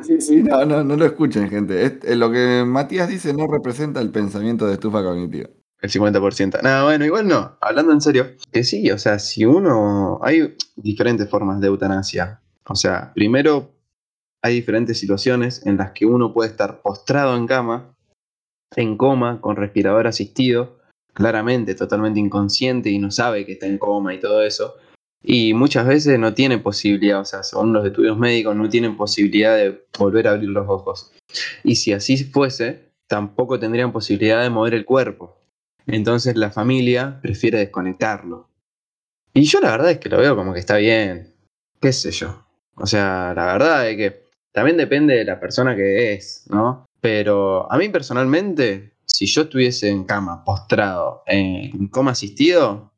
Sí, 0.03 0.21
sí, 0.21 0.43
no, 0.43 0.65
no, 0.65 0.83
no 0.85 0.97
lo 0.97 1.05
escuchen, 1.07 1.49
gente. 1.51 1.85
Es- 1.85 2.17
lo 2.17 2.31
que 2.31 2.65
Matías 2.67 3.09
dice 3.09 3.33
no 3.33 3.47
representa 3.47 4.01
el 4.01 4.11
pensamiento 4.11 4.67
de 4.67 4.75
estufa 4.75 5.03
cognitiva. 5.03 5.49
El 5.85 5.91
50%. 5.91 6.63
No, 6.63 6.85
bueno, 6.85 7.05
igual 7.05 7.29
no. 7.29 7.59
Hablando 7.61 7.93
en 7.93 8.01
serio. 8.01 8.37
Que 8.51 8.65
sí, 8.65 8.91
o 8.91 8.97
sea, 8.97 9.19
si 9.19 9.45
uno. 9.45 10.19
Hay 10.23 10.57
diferentes 10.77 11.29
formas 11.29 11.61
de 11.61 11.67
eutanasia. 11.67 12.41
O 12.67 12.75
sea, 12.75 13.13
primero 13.13 13.71
hay 14.43 14.55
diferentes 14.55 14.99
situaciones 14.99 15.67
en 15.67 15.77
las 15.77 15.91
que 15.91 16.07
uno 16.07 16.33
puede 16.33 16.49
estar 16.49 16.81
postrado 16.81 17.37
en 17.37 17.47
cama, 17.47 17.95
en 18.75 18.97
coma, 18.97 19.43
con 19.43 19.57
respirador 19.57 20.07
asistido, 20.07 20.79
claramente 21.13 21.75
totalmente 21.75 22.19
inconsciente 22.19 22.89
y 22.89 22.99
no 22.99 23.11
sabe 23.11 23.45
que 23.45 23.53
está 23.53 23.67
en 23.67 23.77
coma 23.77 24.15
y 24.15 24.21
todo 24.21 24.43
eso. 24.43 24.77
Y 25.23 25.53
muchas 25.53 25.87
veces 25.87 26.19
no 26.19 26.33
tiene 26.33 26.57
posibilidad, 26.57 27.21
o 27.21 27.27
sea, 27.27 27.43
según 27.43 27.75
los 27.75 27.85
estudios 27.85 28.17
médicos, 28.17 28.57
no 28.57 28.71
tienen 28.71 28.97
posibilidad 28.97 29.55
de 29.55 29.85
volver 29.99 30.29
a 30.29 30.31
abrir 30.31 30.49
los 30.49 30.67
ojos. 30.67 31.13
Y 31.63 31.77
si 31.77 31.93
así 31.93 32.25
fuese, 32.25 32.89
tampoco 33.07 33.61
tendrían 33.61 33.93
posibilidad 33.93 34.43
de 34.43 34.49
mover 34.49 34.73
el 34.73 34.87
cuerpo. 34.87 35.44
Entonces 35.87 36.37
la 36.37 36.51
familia 36.51 37.19
prefiere 37.21 37.59
desconectarlo. 37.59 38.49
Y 39.33 39.43
yo 39.45 39.61
la 39.61 39.73
verdad 39.73 39.91
es 39.91 39.99
que 39.99 40.09
lo 40.09 40.19
veo 40.19 40.37
como 40.37 40.55
que 40.55 40.61
está 40.61 40.77
bien. 40.77 41.35
¿Qué 41.81 41.93
sé 41.93 42.11
yo? 42.11 42.47
O 42.77 42.87
sea, 42.87 43.33
la 43.35 43.47
verdad 43.47 43.89
es 43.89 43.97
que 43.97 44.25
también 44.53 44.77
depende 44.77 45.15
de 45.17 45.25
la 45.25 45.41
persona 45.41 45.75
que 45.75 46.13
es, 46.13 46.47
¿no? 46.49 46.87
Pero 47.01 47.71
a 47.71 47.77
mí 47.77 47.89
personalmente, 47.89 48.95
si 49.05 49.27
yo 49.27 49.43
estuviese 49.43 49.91
en 49.91 50.05
cama, 50.05 50.45
postrado, 50.45 51.23
en 51.27 51.89
coma 51.89 52.13
asistido, 52.13 52.93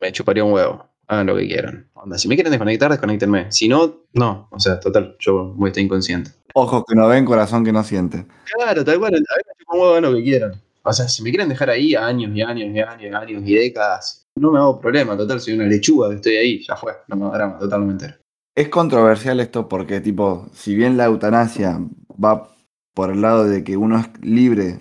me 0.00 0.12
chuparía 0.12 0.44
un 0.44 0.52
huevo. 0.52 0.86
Hagan 1.06 1.26
lo 1.26 1.36
que 1.36 1.46
quieran. 1.46 1.90
Onda, 1.94 2.16
si 2.16 2.28
me 2.28 2.34
quieren 2.34 2.50
desconectar, 2.50 2.90
desconectenme. 2.90 3.50
Si 3.50 3.68
no, 3.68 4.04
no. 4.12 4.48
O 4.50 4.58
sea, 4.58 4.80
total, 4.80 5.16
yo 5.18 5.52
voy 5.54 5.68
a 5.68 5.70
estar 5.70 5.82
inconsciente. 5.82 6.30
Ojos 6.54 6.84
que 6.86 6.94
no 6.94 7.08
ven, 7.08 7.24
corazón 7.24 7.64
que 7.64 7.72
no 7.72 7.82
siente. 7.82 8.26
Claro, 8.56 8.84
tal 8.84 8.98
cual. 8.98 9.14
A 9.14 9.18
mí 9.18 9.22
me 9.22 9.54
chupa 9.58 9.74
un 9.74 9.80
huevo, 9.80 9.92
hagan 9.92 10.04
lo 10.04 10.16
que 10.16 10.22
quieran. 10.22 10.63
O 10.86 10.92
sea, 10.92 11.08
si 11.08 11.22
me 11.22 11.30
quieren 11.30 11.48
dejar 11.48 11.70
ahí 11.70 11.94
años 11.94 12.30
y 12.34 12.42
años 12.42 12.68
y 12.74 12.80
años 12.80 13.02
y 13.02 13.06
años 13.06 13.42
y 13.44 13.54
décadas, 13.54 14.26
no 14.36 14.52
me 14.52 14.58
hago 14.58 14.80
problema. 14.80 15.16
Total, 15.16 15.40
soy 15.40 15.54
una 15.54 15.64
lechuga 15.64 16.10
que 16.10 16.16
estoy 16.16 16.36
ahí. 16.36 16.62
Ya 16.62 16.76
fue. 16.76 16.92
No 17.08 17.16
me 17.16 17.30
drama, 17.30 17.58
totalmente. 17.58 18.16
Es 18.54 18.68
controversial 18.68 19.40
esto 19.40 19.68
porque, 19.68 20.00
tipo, 20.00 20.48
si 20.52 20.74
bien 20.74 20.96
la 20.96 21.06
eutanasia 21.06 21.80
va 22.22 22.48
por 22.94 23.10
el 23.10 23.22
lado 23.22 23.44
de 23.48 23.64
que 23.64 23.76
uno 23.76 23.98
es 23.98 24.08
libre 24.20 24.80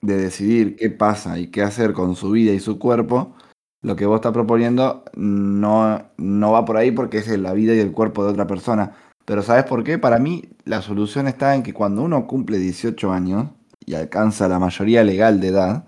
de 0.00 0.16
decidir 0.16 0.76
qué 0.76 0.90
pasa 0.90 1.38
y 1.38 1.50
qué 1.50 1.62
hacer 1.62 1.92
con 1.92 2.16
su 2.16 2.32
vida 2.32 2.52
y 2.52 2.60
su 2.60 2.78
cuerpo, 2.78 3.36
lo 3.82 3.94
que 3.96 4.06
vos 4.06 4.16
estás 4.16 4.32
proponiendo 4.32 5.04
no, 5.14 6.10
no 6.16 6.52
va 6.52 6.64
por 6.64 6.76
ahí 6.76 6.90
porque 6.90 7.18
es 7.18 7.28
la 7.38 7.52
vida 7.52 7.74
y 7.74 7.78
el 7.78 7.92
cuerpo 7.92 8.24
de 8.24 8.32
otra 8.32 8.46
persona. 8.46 8.96
Pero 9.24 9.42
¿sabes 9.42 9.64
por 9.64 9.84
qué? 9.84 9.98
Para 9.98 10.18
mí 10.18 10.44
la 10.64 10.82
solución 10.82 11.28
está 11.28 11.54
en 11.54 11.62
que 11.62 11.72
cuando 11.72 12.02
uno 12.02 12.26
cumple 12.26 12.58
18 12.58 13.12
años 13.12 13.48
y 13.88 13.94
alcanza 13.94 14.48
la 14.48 14.58
mayoría 14.58 15.02
legal 15.02 15.40
de 15.40 15.48
edad, 15.48 15.84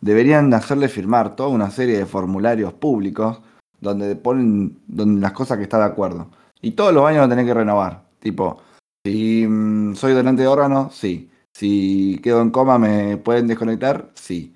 deberían 0.00 0.52
hacerle 0.54 0.88
firmar 0.88 1.36
toda 1.36 1.50
una 1.50 1.70
serie 1.70 1.98
de 1.98 2.06
formularios 2.06 2.72
públicos 2.72 3.42
donde 3.78 4.16
ponen 4.16 4.80
donde 4.86 5.20
las 5.20 5.32
cosas 5.32 5.58
que 5.58 5.64
está 5.64 5.78
de 5.78 5.84
acuerdo. 5.84 6.30
Y 6.62 6.70
todos 6.70 6.94
los 6.94 7.04
años 7.04 7.22
lo 7.22 7.28
tenés 7.28 7.44
que 7.44 7.52
renovar. 7.52 8.04
Tipo, 8.20 8.62
si 9.04 9.46
mm, 9.46 9.94
soy 9.96 10.14
donante 10.14 10.42
de 10.42 10.48
órganos, 10.48 10.94
sí. 10.94 11.30
Si 11.52 12.18
quedo 12.22 12.40
en 12.40 12.50
coma, 12.50 12.78
¿me 12.78 13.18
pueden 13.18 13.48
desconectar? 13.48 14.10
Sí. 14.14 14.54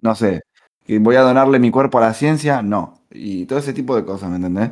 No 0.00 0.14
sé. 0.14 0.40
¿Voy 0.88 1.16
a 1.16 1.20
donarle 1.20 1.58
mi 1.58 1.70
cuerpo 1.70 1.98
a 1.98 2.02
la 2.02 2.14
ciencia? 2.14 2.62
No. 2.62 3.02
Y 3.10 3.44
todo 3.44 3.58
ese 3.58 3.74
tipo 3.74 3.94
de 3.94 4.06
cosas, 4.06 4.30
¿me 4.30 4.36
entendés? 4.36 4.70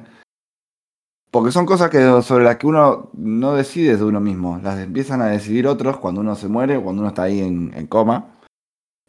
Porque 1.32 1.50
son 1.50 1.64
cosas 1.64 1.88
que, 1.88 2.20
sobre 2.20 2.44
las 2.44 2.58
que 2.58 2.66
uno 2.66 3.10
no 3.14 3.54
decide 3.54 3.96
de 3.96 4.04
uno 4.04 4.20
mismo. 4.20 4.60
Las 4.62 4.78
empiezan 4.78 5.22
a 5.22 5.28
decidir 5.28 5.66
otros 5.66 5.96
cuando 5.96 6.20
uno 6.20 6.34
se 6.36 6.46
muere 6.46 6.78
cuando 6.78 7.00
uno 7.00 7.08
está 7.08 7.22
ahí 7.22 7.40
en, 7.40 7.86
coma. 7.86 8.38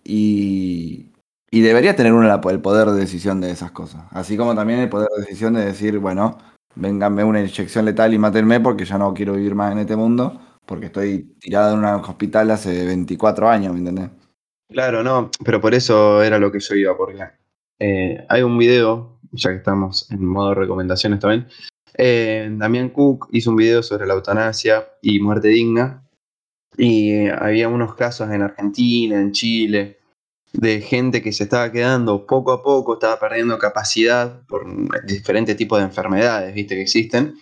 Y, 0.06 1.12
y 1.52 1.62
debería 1.62 1.98
tener 1.98 2.14
uno 2.14 2.34
el 2.34 2.62
poder 2.62 2.92
de 2.92 3.02
decisión 3.02 3.42
de 3.42 3.52
esas 3.52 3.72
cosas. 3.72 4.06
Así 4.12 4.38
como 4.38 4.56
también 4.56 4.80
el 4.80 4.88
poder 4.88 5.10
de 5.10 5.24
decisión 5.24 5.54
de 5.56 5.66
decir, 5.66 6.00
bueno, 6.00 6.38
vénganme 6.76 7.26
una 7.26 7.42
inyección 7.42 7.84
letal 7.84 8.14
y 8.14 8.18
mátenme 8.18 8.62
porque 8.62 8.86
ya 8.86 8.98
no 8.98 9.14
quiero 9.14 9.34
vivir 9.34 9.54
más 9.54 9.74
en 9.74 9.80
este 9.80 9.98
mundo. 9.98 10.40
Porque 10.66 10.86
estoy 10.86 11.36
tirado 11.42 11.74
en 11.74 11.80
un 11.80 11.86
hospital 11.86 12.52
hace 12.52 12.86
24 12.86 13.50
años, 13.50 13.74
¿me 13.74 13.80
entendés? 13.80 14.12
Claro, 14.70 15.04
no, 15.04 15.30
pero 15.44 15.60
por 15.60 15.74
eso 15.74 16.24
era 16.24 16.40
lo 16.40 16.54
que 16.54 16.62
yo 16.62 16.74
iba, 16.76 16.96
porque 16.96 17.22
eh, 17.80 18.26
hay 18.30 18.44
un 18.44 18.58
video, 18.58 19.20
ya 19.34 19.50
que 19.50 19.58
estamos 19.58 20.10
en 20.10 20.26
modo 20.26 20.56
recomendaciones 20.56 21.20
también. 21.20 21.48
Eh, 21.96 22.50
Damián 22.52 22.90
Cook 22.90 23.28
hizo 23.32 23.52
un 23.52 23.58
video 23.58 23.84
sobre 23.84 24.06
la 24.06 24.14
eutanasia 24.14 24.88
y 25.02 25.20
muerte 25.20 25.50
digna. 25.50 26.08
Y 26.78 27.28
había 27.28 27.70
unos 27.70 27.96
casos 27.96 28.32
en 28.32 28.42
Argentina, 28.42 29.20
en 29.20 29.32
Chile, 29.32 30.00
de 30.54 30.82
gente 30.82 31.22
que 31.22 31.32
se 31.32 31.44
estaba 31.44 31.72
quedando 31.72 32.26
poco 32.26 32.52
a 32.52 32.64
poco, 32.64 32.94
estaba 32.94 33.20
perdiendo 33.20 33.58
capacidad 33.58 34.42
por 34.48 34.66
diferentes 35.06 35.58
tipos 35.58 35.80
de 35.80 35.86
enfermedades, 35.86 36.54
viste, 36.54 36.76
que 36.76 36.84
existen, 36.84 37.36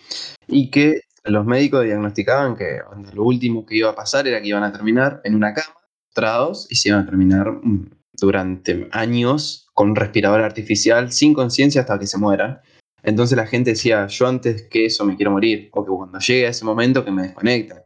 y 0.46 0.70
que 0.70 1.02
los 1.24 1.46
médicos 1.46 1.84
diagnosticaban 1.84 2.56
que 2.56 2.80
lo 3.12 3.22
último 3.22 3.64
que 3.64 3.76
iba 3.76 3.90
a 3.90 3.94
pasar 3.94 4.26
era 4.26 4.40
que 4.40 4.48
iban 4.48 4.64
a 4.64 4.72
terminar 4.72 5.20
en 5.24 5.34
una 5.34 5.54
cama, 5.54 5.76
postrados, 6.06 6.66
y 6.70 6.76
se 6.76 6.88
iban 6.88 7.02
a 7.02 7.06
terminar 7.06 7.52
mm, 7.52 7.90
durante 8.14 8.88
años 8.92 9.68
con 9.74 9.94
respirador 9.94 10.40
artificial, 10.40 11.12
sin 11.12 11.34
conciencia 11.34 11.82
hasta 11.82 11.98
que 11.98 12.06
se 12.06 12.18
mueran. 12.18 12.60
Entonces 13.02 13.36
la 13.36 13.46
gente 13.46 13.70
decía, 13.70 14.06
yo 14.06 14.26
antes 14.28 14.62
que 14.62 14.86
eso 14.86 15.04
me 15.04 15.16
quiero 15.16 15.32
morir, 15.32 15.68
o 15.72 15.84
que 15.84 15.90
cuando 15.90 16.18
llegue 16.18 16.46
a 16.46 16.50
ese 16.50 16.64
momento 16.64 17.04
que 17.04 17.10
me 17.10 17.22
desconectan. 17.22 17.82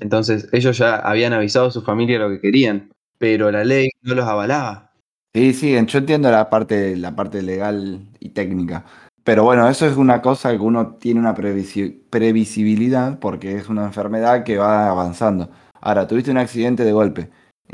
Entonces 0.00 0.48
ellos 0.52 0.78
ya 0.78 0.96
habían 0.96 1.32
avisado 1.32 1.66
a 1.68 1.70
su 1.70 1.82
familia 1.82 2.18
lo 2.18 2.30
que 2.30 2.40
querían, 2.40 2.90
pero 3.18 3.50
la 3.50 3.64
ley 3.64 3.90
no 4.02 4.14
los 4.14 4.26
avalaba. 4.26 4.92
Sí, 5.34 5.52
sí, 5.54 5.72
yo 5.86 5.98
entiendo 5.98 6.30
la 6.30 6.48
parte, 6.50 6.96
la 6.96 7.14
parte 7.14 7.42
legal 7.42 8.08
y 8.20 8.30
técnica. 8.30 8.84
Pero 9.24 9.44
bueno, 9.44 9.68
eso 9.68 9.86
es 9.86 9.96
una 9.96 10.22
cosa 10.22 10.50
que 10.52 10.58
uno 10.58 10.94
tiene 10.96 11.20
una 11.20 11.34
previsi- 11.34 12.00
previsibilidad 12.10 13.18
porque 13.18 13.56
es 13.56 13.68
una 13.68 13.84
enfermedad 13.84 14.42
que 14.44 14.56
va 14.56 14.88
avanzando. 14.88 15.50
Ahora, 15.80 16.06
tuviste 16.06 16.30
un 16.30 16.38
accidente 16.38 16.84
de 16.84 16.92
golpe. 16.92 17.30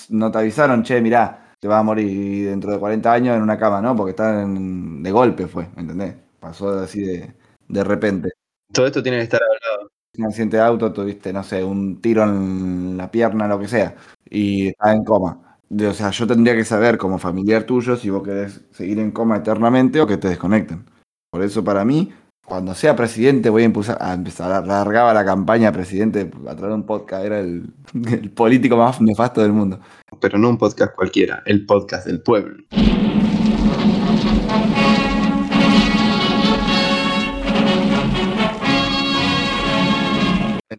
No 0.08 0.30
te 0.30 0.38
avisaron, 0.38 0.82
che, 0.82 1.00
mirá, 1.00 1.52
te 1.60 1.68
vas 1.68 1.80
a 1.80 1.82
morir 1.84 2.48
dentro 2.48 2.72
de 2.72 2.78
40 2.78 3.12
años 3.12 3.36
en 3.36 3.42
una 3.42 3.58
cama, 3.58 3.80
¿no? 3.80 3.94
Porque 3.96 4.10
está 4.10 4.42
en- 4.42 5.02
de 5.02 5.10
golpe 5.12 5.46
fue, 5.46 5.68
¿entendés? 5.76 6.14
Pasó 6.44 6.78
así 6.78 7.00
de, 7.00 7.34
de 7.68 7.84
repente. 7.84 8.32
Todo 8.70 8.86
esto 8.86 9.02
tiene 9.02 9.16
que 9.16 9.24
estar 9.24 9.40
hablado. 9.40 9.90
Un 10.18 10.26
accidente 10.26 10.58
de 10.58 10.62
auto, 10.62 10.92
tuviste, 10.92 11.32
no 11.32 11.42
sé, 11.42 11.64
un 11.64 12.02
tiro 12.02 12.22
en 12.22 12.98
la 12.98 13.10
pierna, 13.10 13.48
lo 13.48 13.58
que 13.58 13.66
sea, 13.66 13.96
y 14.28 14.68
estás 14.68 14.94
en 14.94 15.04
coma. 15.04 15.58
O 15.70 15.94
sea, 15.94 16.10
yo 16.10 16.26
tendría 16.26 16.54
que 16.54 16.66
saber 16.66 16.98
como 16.98 17.18
familiar 17.18 17.64
tuyo 17.64 17.96
si 17.96 18.10
vos 18.10 18.22
querés 18.22 18.60
seguir 18.72 18.98
en 18.98 19.10
coma 19.10 19.38
eternamente 19.38 20.02
o 20.02 20.06
que 20.06 20.18
te 20.18 20.28
desconecten. 20.28 20.84
Por 21.30 21.42
eso 21.42 21.64
para 21.64 21.82
mí, 21.82 22.12
cuando 22.44 22.74
sea 22.74 22.94
presidente 22.94 23.48
voy 23.48 23.62
a 23.62 23.64
impulsar, 23.64 23.96
a 23.98 24.12
empezar, 24.12 24.52
a 24.52 24.60
largaba 24.60 25.14
la 25.14 25.24
campaña 25.24 25.72
presidente 25.72 26.30
a 26.46 26.54
través 26.54 26.68
de 26.68 26.74
un 26.74 26.84
podcast, 26.84 27.24
era 27.24 27.40
el, 27.40 27.72
el 28.12 28.30
político 28.32 28.76
más 28.76 29.00
nefasto 29.00 29.40
del 29.40 29.52
mundo. 29.54 29.80
Pero 30.20 30.36
no 30.36 30.50
un 30.50 30.58
podcast 30.58 30.94
cualquiera, 30.94 31.42
el 31.46 31.64
podcast 31.64 32.06
del 32.06 32.20
pueblo. 32.20 32.62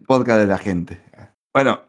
Podcast 0.06 0.40
de 0.40 0.48
la 0.48 0.58
gente. 0.58 1.02
Bueno, 1.54 1.82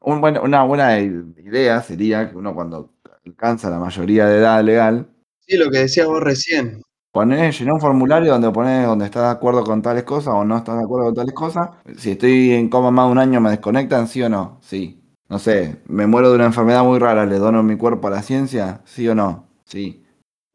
un 0.00 0.20
buen- 0.20 0.38
una 0.38 0.62
buena 0.64 0.98
idea 1.00 1.80
sería 1.82 2.30
que 2.30 2.36
uno 2.36 2.54
cuando 2.54 2.90
alcanza 3.26 3.70
la 3.70 3.78
mayoría 3.78 4.26
de 4.26 4.38
edad 4.38 4.62
legal, 4.62 5.08
Sí, 5.46 5.58
lo 5.58 5.70
que 5.70 5.78
decías 5.80 6.06
vos 6.06 6.22
recién. 6.22 6.80
Ponés, 7.12 7.58
llená 7.60 7.74
un 7.74 7.80
formulario 7.80 8.32
donde 8.32 8.50
pones 8.50 8.86
donde 8.86 9.04
estás 9.04 9.24
de 9.24 9.28
acuerdo 9.28 9.62
con 9.62 9.82
tales 9.82 10.04
cosas 10.04 10.32
o 10.34 10.42
no 10.44 10.56
estás 10.56 10.78
de 10.78 10.84
acuerdo 10.84 11.06
con 11.06 11.14
tales 11.14 11.34
cosas. 11.34 11.68
Si 11.98 12.12
estoy 12.12 12.52
en 12.52 12.68
coma 12.70 12.90
más 12.90 13.06
de 13.06 13.12
un 13.12 13.18
año, 13.18 13.40
¿me 13.42 13.50
desconectan? 13.50 14.08
¿Sí 14.08 14.22
o 14.22 14.28
no? 14.30 14.58
Sí. 14.62 15.00
No 15.28 15.38
sé, 15.38 15.76
me 15.86 16.06
muero 16.06 16.30
de 16.30 16.36
una 16.36 16.46
enfermedad 16.46 16.82
muy 16.82 16.98
rara, 16.98 17.26
¿le 17.26 17.38
dono 17.38 17.62
mi 17.62 17.76
cuerpo 17.76 18.08
a 18.08 18.10
la 18.10 18.22
ciencia? 18.22 18.80
¿Sí 18.84 19.06
o 19.08 19.14
no? 19.14 19.46
Sí. 19.64 20.02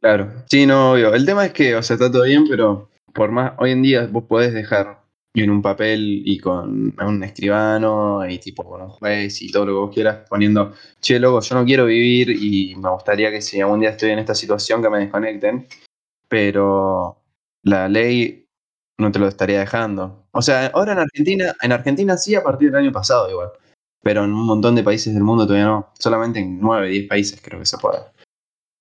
Claro, 0.01 0.31
sí, 0.49 0.65
no, 0.65 0.93
obvio. 0.93 1.13
El 1.13 1.25
tema 1.25 1.45
es 1.45 1.53
que, 1.53 1.75
o 1.75 1.83
sea, 1.83 1.95
está 1.95 2.11
todo 2.11 2.23
bien, 2.23 2.45
pero 2.49 2.89
por 3.13 3.31
más, 3.31 3.53
hoy 3.57 3.71
en 3.71 3.81
día 3.83 4.07
vos 4.11 4.23
podés 4.23 4.53
dejar 4.53 4.98
en 5.43 5.49
un 5.51 5.61
papel 5.61 6.21
y 6.25 6.39
con 6.39 6.95
un 6.99 7.23
escribano 7.23 8.27
y 8.29 8.39
tipo 8.39 8.63
con 8.63 8.81
un 8.81 8.89
juez 8.89 9.41
y 9.41 9.51
todo 9.51 9.65
lo 9.65 9.73
que 9.73 9.79
vos 9.79 9.93
quieras, 9.93 10.27
poniendo, 10.29 10.73
che, 11.01 11.19
loco, 11.19 11.41
yo 11.41 11.55
no 11.55 11.65
quiero 11.65 11.85
vivir 11.85 12.29
y 12.31 12.75
me 12.75 12.89
gustaría 12.89 13.31
que 13.31 13.41
si 13.41 13.61
algún 13.61 13.79
día 13.79 13.89
estoy 13.91 14.11
en 14.11 14.19
esta 14.19 14.35
situación 14.35 14.81
que 14.81 14.89
me 14.89 14.99
desconecten, 14.99 15.67
pero 16.27 17.21
la 17.63 17.87
ley 17.89 18.47
no 18.97 19.11
te 19.11 19.19
lo 19.19 19.27
estaría 19.27 19.59
dejando. 19.59 20.27
O 20.31 20.41
sea, 20.41 20.67
ahora 20.67 20.93
en 20.93 20.99
Argentina, 20.99 21.55
en 21.61 21.71
Argentina 21.71 22.17
sí 22.17 22.35
a 22.35 22.43
partir 22.43 22.71
del 22.71 22.81
año 22.81 22.91
pasado 22.91 23.29
igual, 23.29 23.49
pero 24.01 24.23
en 24.23 24.33
un 24.33 24.45
montón 24.45 24.75
de 24.75 24.83
países 24.83 25.13
del 25.13 25.23
mundo 25.23 25.45
todavía 25.45 25.65
no, 25.65 25.93
solamente 25.99 26.39
en 26.39 26.59
9, 26.59 26.89
10 26.89 27.07
países 27.07 27.41
creo 27.41 27.59
que 27.59 27.65
se 27.65 27.77
puede. 27.77 27.99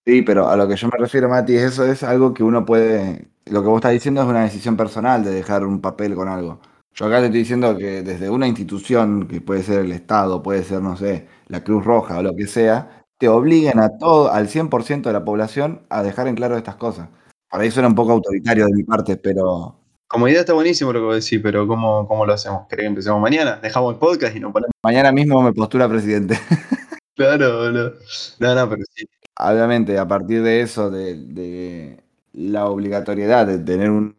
Sí, 0.08 0.22
pero 0.22 0.48
a 0.48 0.56
lo 0.56 0.66
que 0.66 0.74
yo 0.74 0.88
me 0.88 0.96
refiero, 0.96 1.28
Mati, 1.28 1.54
eso 1.54 1.84
es 1.84 2.02
algo 2.02 2.32
que 2.32 2.42
uno 2.42 2.64
puede. 2.64 3.28
Lo 3.44 3.60
que 3.60 3.68
vos 3.68 3.76
estás 3.76 3.92
diciendo 3.92 4.22
es 4.22 4.26
una 4.26 4.42
decisión 4.42 4.74
personal 4.74 5.22
de 5.22 5.30
dejar 5.32 5.66
un 5.66 5.82
papel 5.82 6.14
con 6.14 6.28
algo. 6.28 6.62
Yo 6.94 7.04
acá 7.04 7.18
te 7.18 7.26
estoy 7.26 7.40
diciendo 7.40 7.76
que 7.76 8.02
desde 8.02 8.30
una 8.30 8.48
institución, 8.48 9.28
que 9.28 9.42
puede 9.42 9.62
ser 9.62 9.80
el 9.80 9.92
Estado, 9.92 10.42
puede 10.42 10.64
ser, 10.64 10.80
no 10.80 10.96
sé, 10.96 11.28
la 11.48 11.62
Cruz 11.62 11.84
Roja 11.84 12.20
o 12.20 12.22
lo 12.22 12.34
que 12.34 12.46
sea, 12.46 13.04
te 13.18 13.28
obligan 13.28 13.80
a 13.80 13.98
todo, 13.98 14.32
al 14.32 14.48
100% 14.48 15.10
de 15.10 15.12
la 15.12 15.26
población, 15.26 15.82
a 15.90 16.02
dejar 16.02 16.26
en 16.26 16.36
claro 16.36 16.56
estas 16.56 16.76
cosas. 16.76 17.10
Por 17.50 17.60
ahí 17.60 17.70
suena 17.70 17.88
un 17.88 17.94
poco 17.94 18.12
autoritario 18.12 18.64
de 18.64 18.72
mi 18.72 18.84
parte, 18.84 19.18
pero. 19.18 19.76
Como 20.08 20.26
idea 20.26 20.40
está 20.40 20.54
buenísimo 20.54 20.90
lo 20.90 21.00
que 21.00 21.04
vos 21.04 21.22
decís, 21.22 21.40
pero 21.42 21.68
¿cómo, 21.68 22.08
cómo 22.08 22.24
lo 22.24 22.32
hacemos? 22.32 22.62
¿Querés 22.66 22.84
que 22.84 22.88
empecemos 22.88 23.20
mañana? 23.20 23.60
Dejamos 23.62 23.92
el 23.92 23.98
podcast 23.98 24.34
y 24.34 24.40
nos 24.40 24.52
ponemos. 24.54 24.72
Mañana 24.82 25.12
mismo 25.12 25.42
me 25.42 25.52
postula 25.52 25.86
presidente. 25.86 26.38
Claro, 27.18 27.58
boludo. 27.58 27.94
No, 28.38 28.54
no, 28.54 28.70
pero 28.70 28.84
sí. 28.94 29.04
Obviamente, 29.38 29.98
a 29.98 30.08
partir 30.08 30.42
de 30.42 30.60
eso, 30.62 30.90
de, 30.90 32.02
la 32.32 32.66
obligatoriedad 32.66 33.46
de 33.46 33.58
tener 33.58 33.90
un, 33.90 34.16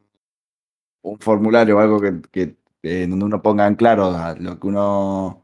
un 1.02 1.20
formulario 1.20 1.78
o 1.78 1.80
algo 1.80 2.00
que, 2.32 2.56
eh, 2.84 3.08
donde 3.08 3.26
uno 3.26 3.42
ponga 3.42 3.68
en 3.68 3.76
claro 3.76 4.14
lo 4.40 4.60
que 4.60 4.68
uno 4.68 5.42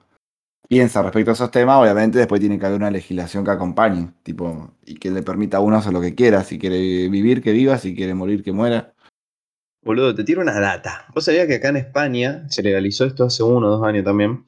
piensa 0.67 1.01
respecto 1.01 1.31
a 1.31 1.33
esos 1.33 1.51
temas, 1.51 1.77
obviamente 1.79 2.17
después 2.17 2.39
tiene 2.39 2.57
que 2.57 2.65
haber 2.65 2.79
una 2.79 2.91
legislación 2.91 3.43
que 3.43 3.51
acompañe, 3.51 4.13
tipo, 4.23 4.71
y 4.85 4.95
que 4.95 5.11
le 5.11 5.23
permita 5.23 5.57
a 5.57 5.59
uno 5.59 5.77
hacer 5.77 5.93
lo 5.93 6.01
que 6.01 6.15
quiera, 6.15 6.43
si 6.43 6.57
quiere 6.57 7.09
vivir, 7.09 7.41
que 7.41 7.51
viva, 7.51 7.77
si 7.77 7.95
quiere 7.95 8.13
morir, 8.13 8.43
que 8.43 8.51
muera. 8.51 8.93
Boludo, 9.83 10.15
te 10.15 10.23
tiro 10.23 10.41
una 10.41 10.59
data. 10.59 11.05
Vos 11.13 11.25
sabías 11.25 11.47
que 11.47 11.55
acá 11.55 11.69
en 11.69 11.77
España 11.77 12.49
se 12.49 12.63
legalizó 12.63 13.05
esto 13.05 13.25
hace 13.25 13.43
uno 13.43 13.67
o 13.67 13.71
dos 13.71 13.83
años 13.83 14.03
también. 14.03 14.45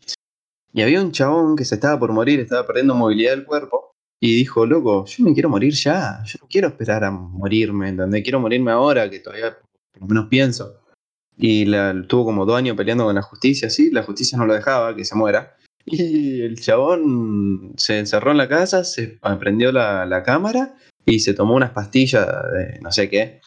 Y 0.73 0.81
había 0.81 1.01
un 1.01 1.11
chabón 1.11 1.55
que 1.55 1.65
se 1.65 1.75
estaba 1.75 1.99
por 1.99 2.11
morir, 2.11 2.39
estaba 2.39 2.65
perdiendo 2.65 2.95
movilidad 2.95 3.31
del 3.31 3.45
cuerpo. 3.45 3.86
Y 4.19 4.35
dijo, 4.35 4.65
loco, 4.65 5.05
yo 5.05 5.23
me 5.23 5.33
quiero 5.33 5.49
morir 5.49 5.73
ya. 5.73 6.23
Yo 6.25 6.39
no 6.41 6.47
quiero 6.47 6.69
esperar 6.69 7.03
a 7.03 7.11
morirme, 7.11 7.89
¿entendés? 7.89 8.23
Quiero 8.23 8.39
morirme 8.39 8.71
ahora, 8.71 9.09
que 9.09 9.19
todavía 9.19 9.57
por 9.91 10.01
lo 10.01 10.07
menos 10.07 10.27
pienso. 10.27 10.81
Y 11.37 11.65
la, 11.65 11.95
tuvo 12.07 12.25
como 12.25 12.45
dos 12.45 12.57
años 12.57 12.75
peleando 12.75 13.05
con 13.05 13.13
la 13.13 13.21
justicia, 13.21 13.69
sí, 13.69 13.91
la 13.91 14.03
justicia 14.03 14.37
no 14.37 14.45
lo 14.45 14.53
dejaba, 14.53 14.95
que 14.95 15.05
se 15.05 15.15
muera. 15.15 15.55
Y 15.89 16.41
el 16.41 16.59
chabón 16.59 17.73
se 17.77 17.99
encerró 17.99 18.31
en 18.31 18.37
la 18.37 18.49
casa, 18.49 18.83
se 18.83 19.19
prendió 19.39 19.71
la, 19.71 20.05
la 20.05 20.21
cámara 20.21 20.75
y 21.05 21.21
se 21.21 21.33
tomó 21.33 21.55
unas 21.55 21.71
pastillas 21.71 22.27
de 22.27 22.79
no 22.81 22.91
sé 22.91 23.09
qué. 23.09 23.39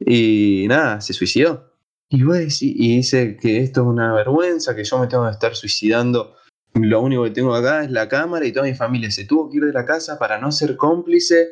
Y 0.00 0.64
nada, 0.68 1.02
se 1.02 1.12
suicidó. 1.12 1.70
Y, 2.08 2.22
vos 2.22 2.62
y 2.62 2.96
dice 2.96 3.36
que 3.36 3.58
esto 3.58 3.82
es 3.82 3.86
una 3.86 4.14
vergüenza, 4.14 4.74
que 4.74 4.84
yo 4.84 4.98
me 4.98 5.06
tengo 5.06 5.26
que 5.26 5.32
estar 5.32 5.54
suicidando. 5.54 6.34
Lo 6.74 7.00
único 7.02 7.24
que 7.24 7.30
tengo 7.30 7.54
acá 7.54 7.84
es 7.84 7.90
la 7.90 8.08
cámara 8.08 8.46
y 8.46 8.52
toda 8.52 8.66
mi 8.66 8.74
familia 8.74 9.10
se 9.10 9.24
tuvo 9.26 9.50
que 9.50 9.58
ir 9.58 9.64
de 9.64 9.72
la 9.72 9.84
casa 9.84 10.18
para 10.18 10.38
no 10.38 10.50
ser 10.52 10.76
cómplice. 10.76 11.48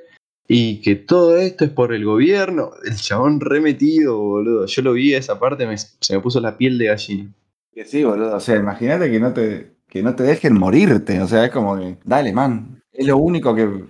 Y 0.49 0.81
que 0.83 0.97
todo 0.97 1.37
esto 1.37 1.65
es 1.65 1.71
por 1.71 1.93
el 1.93 2.05
gobierno. 2.05 2.73
El 2.85 2.97
chabón 2.97 3.39
remetido, 3.41 4.19
boludo. 4.19 4.67
Yo 4.67 4.83
lo 4.83 4.93
vi 4.95 5.15
esa 5.15 5.39
parte, 5.39 5.67
me- 5.67 5.77
se 5.79 6.15
me 6.17 6.21
puso 6.21 6.41
la 6.41 6.57
piel 6.57 6.77
de 6.79 6.87
gallina. 6.87 7.31
Que 7.73 7.85
sí, 7.85 8.03
boludo. 8.03 8.35
O 8.37 8.41
sea, 8.41 8.57
imagínate 8.57 9.11
que 9.11 9.21
no 9.21 9.33
te, 9.33 9.75
que 9.87 10.03
no 10.03 10.17
te 10.17 10.25
dejen 10.25 10.55
morirte. 10.59 11.21
O 11.23 11.29
sea, 11.29 11.45
es 11.45 11.51
como 11.53 11.77
que, 11.79 11.99
dale, 12.05 12.33
man. 12.33 12.83
Es 12.93 13.07
lo 13.07 13.17
único 13.19 13.55
que, 13.55 13.85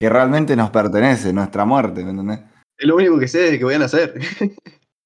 que 0.00 0.08
realmente 0.08 0.56
nos 0.56 0.70
pertenece, 0.70 1.32
nuestra 1.32 1.64
muerte, 1.64 2.02
¿me 2.02 2.10
entendés? 2.10 2.40
Es 2.76 2.86
lo 2.88 2.96
único 2.96 3.18
que 3.18 3.28
sé 3.28 3.38
de 3.52 3.58
que 3.58 3.64
voy 3.64 3.74
a 3.74 3.84
hacer. 3.84 4.14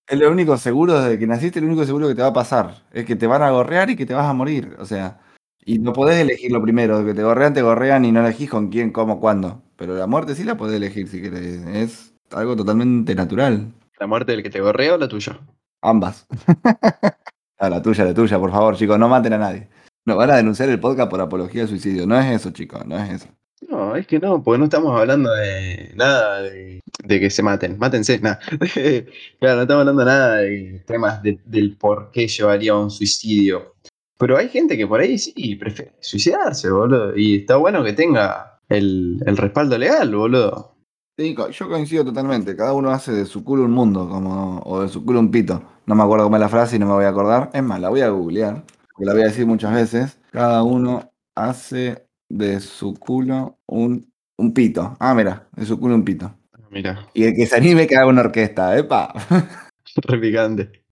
Es 0.06 0.18
lo 0.18 0.30
único 0.30 0.58
seguro 0.58 1.00
desde 1.00 1.18
que 1.18 1.26
naciste, 1.26 1.62
lo 1.62 1.66
único 1.66 1.86
seguro 1.86 2.08
que 2.08 2.14
te 2.14 2.20
va 2.20 2.28
a 2.28 2.32
pasar. 2.34 2.82
Es 2.92 3.06
que 3.06 3.16
te 3.16 3.26
van 3.26 3.40
a 3.42 3.50
gorrear 3.50 3.88
y 3.88 3.96
que 3.96 4.04
te 4.04 4.12
vas 4.12 4.26
a 4.26 4.34
morir. 4.34 4.76
O 4.78 4.84
sea, 4.84 5.18
y 5.64 5.78
no 5.78 5.92
podés 5.92 6.18
elegir 6.20 6.52
lo 6.52 6.62
primero. 6.62 7.04
Que 7.04 7.14
te 7.14 7.22
gorrean, 7.22 7.54
te 7.54 7.62
gorrean 7.62 8.04
y 8.04 8.12
no 8.12 8.20
elegís 8.24 8.50
con 8.50 8.68
quién, 8.68 8.90
cómo, 8.92 9.20
cuándo. 9.20 9.62
Pero 9.76 9.96
la 9.96 10.06
muerte 10.06 10.34
sí 10.34 10.44
la 10.44 10.56
podés 10.56 10.76
elegir 10.76 11.08
si 11.08 11.20
querés. 11.22 11.66
Es 11.66 12.14
algo 12.32 12.56
totalmente 12.56 13.14
natural. 13.14 13.72
¿La 13.98 14.06
muerte 14.06 14.32
del 14.32 14.42
que 14.42 14.50
te 14.50 14.60
gorrea 14.60 14.94
o 14.94 14.98
la 14.98 15.08
tuya? 15.08 15.40
Ambas. 15.82 16.26
Ah, 17.56 17.70
la 17.70 17.80
tuya, 17.80 18.04
la 18.04 18.12
tuya, 18.12 18.36
por 18.38 18.50
favor, 18.50 18.76
chicos, 18.76 18.98
no 18.98 19.08
maten 19.08 19.32
a 19.32 19.38
nadie. 19.38 19.68
Nos 20.04 20.16
van 20.16 20.28
a 20.30 20.36
denunciar 20.36 20.68
el 20.68 20.80
podcast 20.80 21.08
por 21.08 21.20
apología 21.20 21.62
al 21.62 21.68
suicidio. 21.68 22.04
No 22.04 22.18
es 22.18 22.26
eso, 22.40 22.50
chicos, 22.50 22.84
no 22.84 22.98
es 22.98 23.10
eso. 23.12 23.28
No, 23.70 23.94
es 23.94 24.06
que 24.08 24.18
no, 24.18 24.42
porque 24.42 24.58
no 24.58 24.64
estamos 24.64 25.00
hablando 25.00 25.32
de 25.32 25.92
nada 25.94 26.42
de, 26.42 26.80
de 27.04 27.20
que 27.20 27.30
se 27.30 27.42
maten. 27.44 27.78
Mátense, 27.78 28.18
nada. 28.18 28.40
claro, 29.40 29.56
no 29.56 29.62
estamos 29.62 29.80
hablando 29.80 30.04
nada 30.04 30.36
de 30.38 30.82
temas 30.84 31.22
de- 31.22 31.38
del 31.44 31.76
por 31.78 32.10
qué 32.10 32.26
llevaría 32.26 32.72
a 32.72 32.78
un 32.80 32.90
suicidio. 32.90 33.76
Pero 34.18 34.36
hay 34.36 34.48
gente 34.48 34.76
que 34.76 34.86
por 34.86 35.00
ahí 35.00 35.18
sí 35.18 35.56
prefiere 35.56 35.94
suicidarse, 36.00 36.70
boludo. 36.70 37.16
Y 37.16 37.38
está 37.38 37.56
bueno 37.56 37.82
que 37.82 37.92
tenga 37.92 38.60
el, 38.68 39.20
el 39.26 39.36
respaldo 39.36 39.76
legal, 39.76 40.14
boludo. 40.14 40.74
Sí, 41.16 41.36
yo 41.52 41.68
coincido 41.68 42.04
totalmente. 42.04 42.56
Cada 42.56 42.72
uno 42.72 42.90
hace 42.90 43.12
de 43.12 43.24
su 43.24 43.44
culo 43.44 43.64
un 43.64 43.70
mundo, 43.70 44.08
como, 44.08 44.60
o 44.64 44.82
de 44.82 44.88
su 44.88 45.04
culo 45.04 45.20
un 45.20 45.30
pito. 45.30 45.62
No 45.86 45.94
me 45.94 46.02
acuerdo 46.02 46.24
cómo 46.24 46.36
es 46.36 46.40
la 46.40 46.48
frase 46.48 46.76
y 46.76 46.78
no 46.80 46.86
me 46.86 46.92
voy 46.94 47.04
a 47.04 47.10
acordar. 47.10 47.50
Es 47.52 47.62
más, 47.62 47.80
la 47.80 47.88
voy 47.88 48.00
a 48.00 48.08
googlear, 48.08 48.64
porque 48.92 49.06
la 49.06 49.12
voy 49.12 49.22
a 49.22 49.26
decir 49.26 49.46
muchas 49.46 49.72
veces. 49.74 50.18
Cada 50.32 50.64
uno 50.64 51.12
hace 51.36 52.06
de 52.28 52.58
su 52.60 52.94
culo 52.94 53.58
un, 53.66 54.12
un 54.38 54.52
pito. 54.54 54.96
Ah, 54.98 55.14
mira, 55.14 55.48
de 55.52 55.66
su 55.66 55.78
culo 55.78 55.94
un 55.94 56.04
pito. 56.04 56.34
Mira, 56.70 57.06
Y 57.14 57.24
el 57.24 57.34
que 57.34 57.46
se 57.46 57.56
anime 57.56 57.86
que 57.86 57.96
haga 57.96 58.08
una 58.08 58.22
orquesta, 58.22 58.76
¡epa! 58.76 59.12
re 59.96 60.18
picante. 60.18 60.84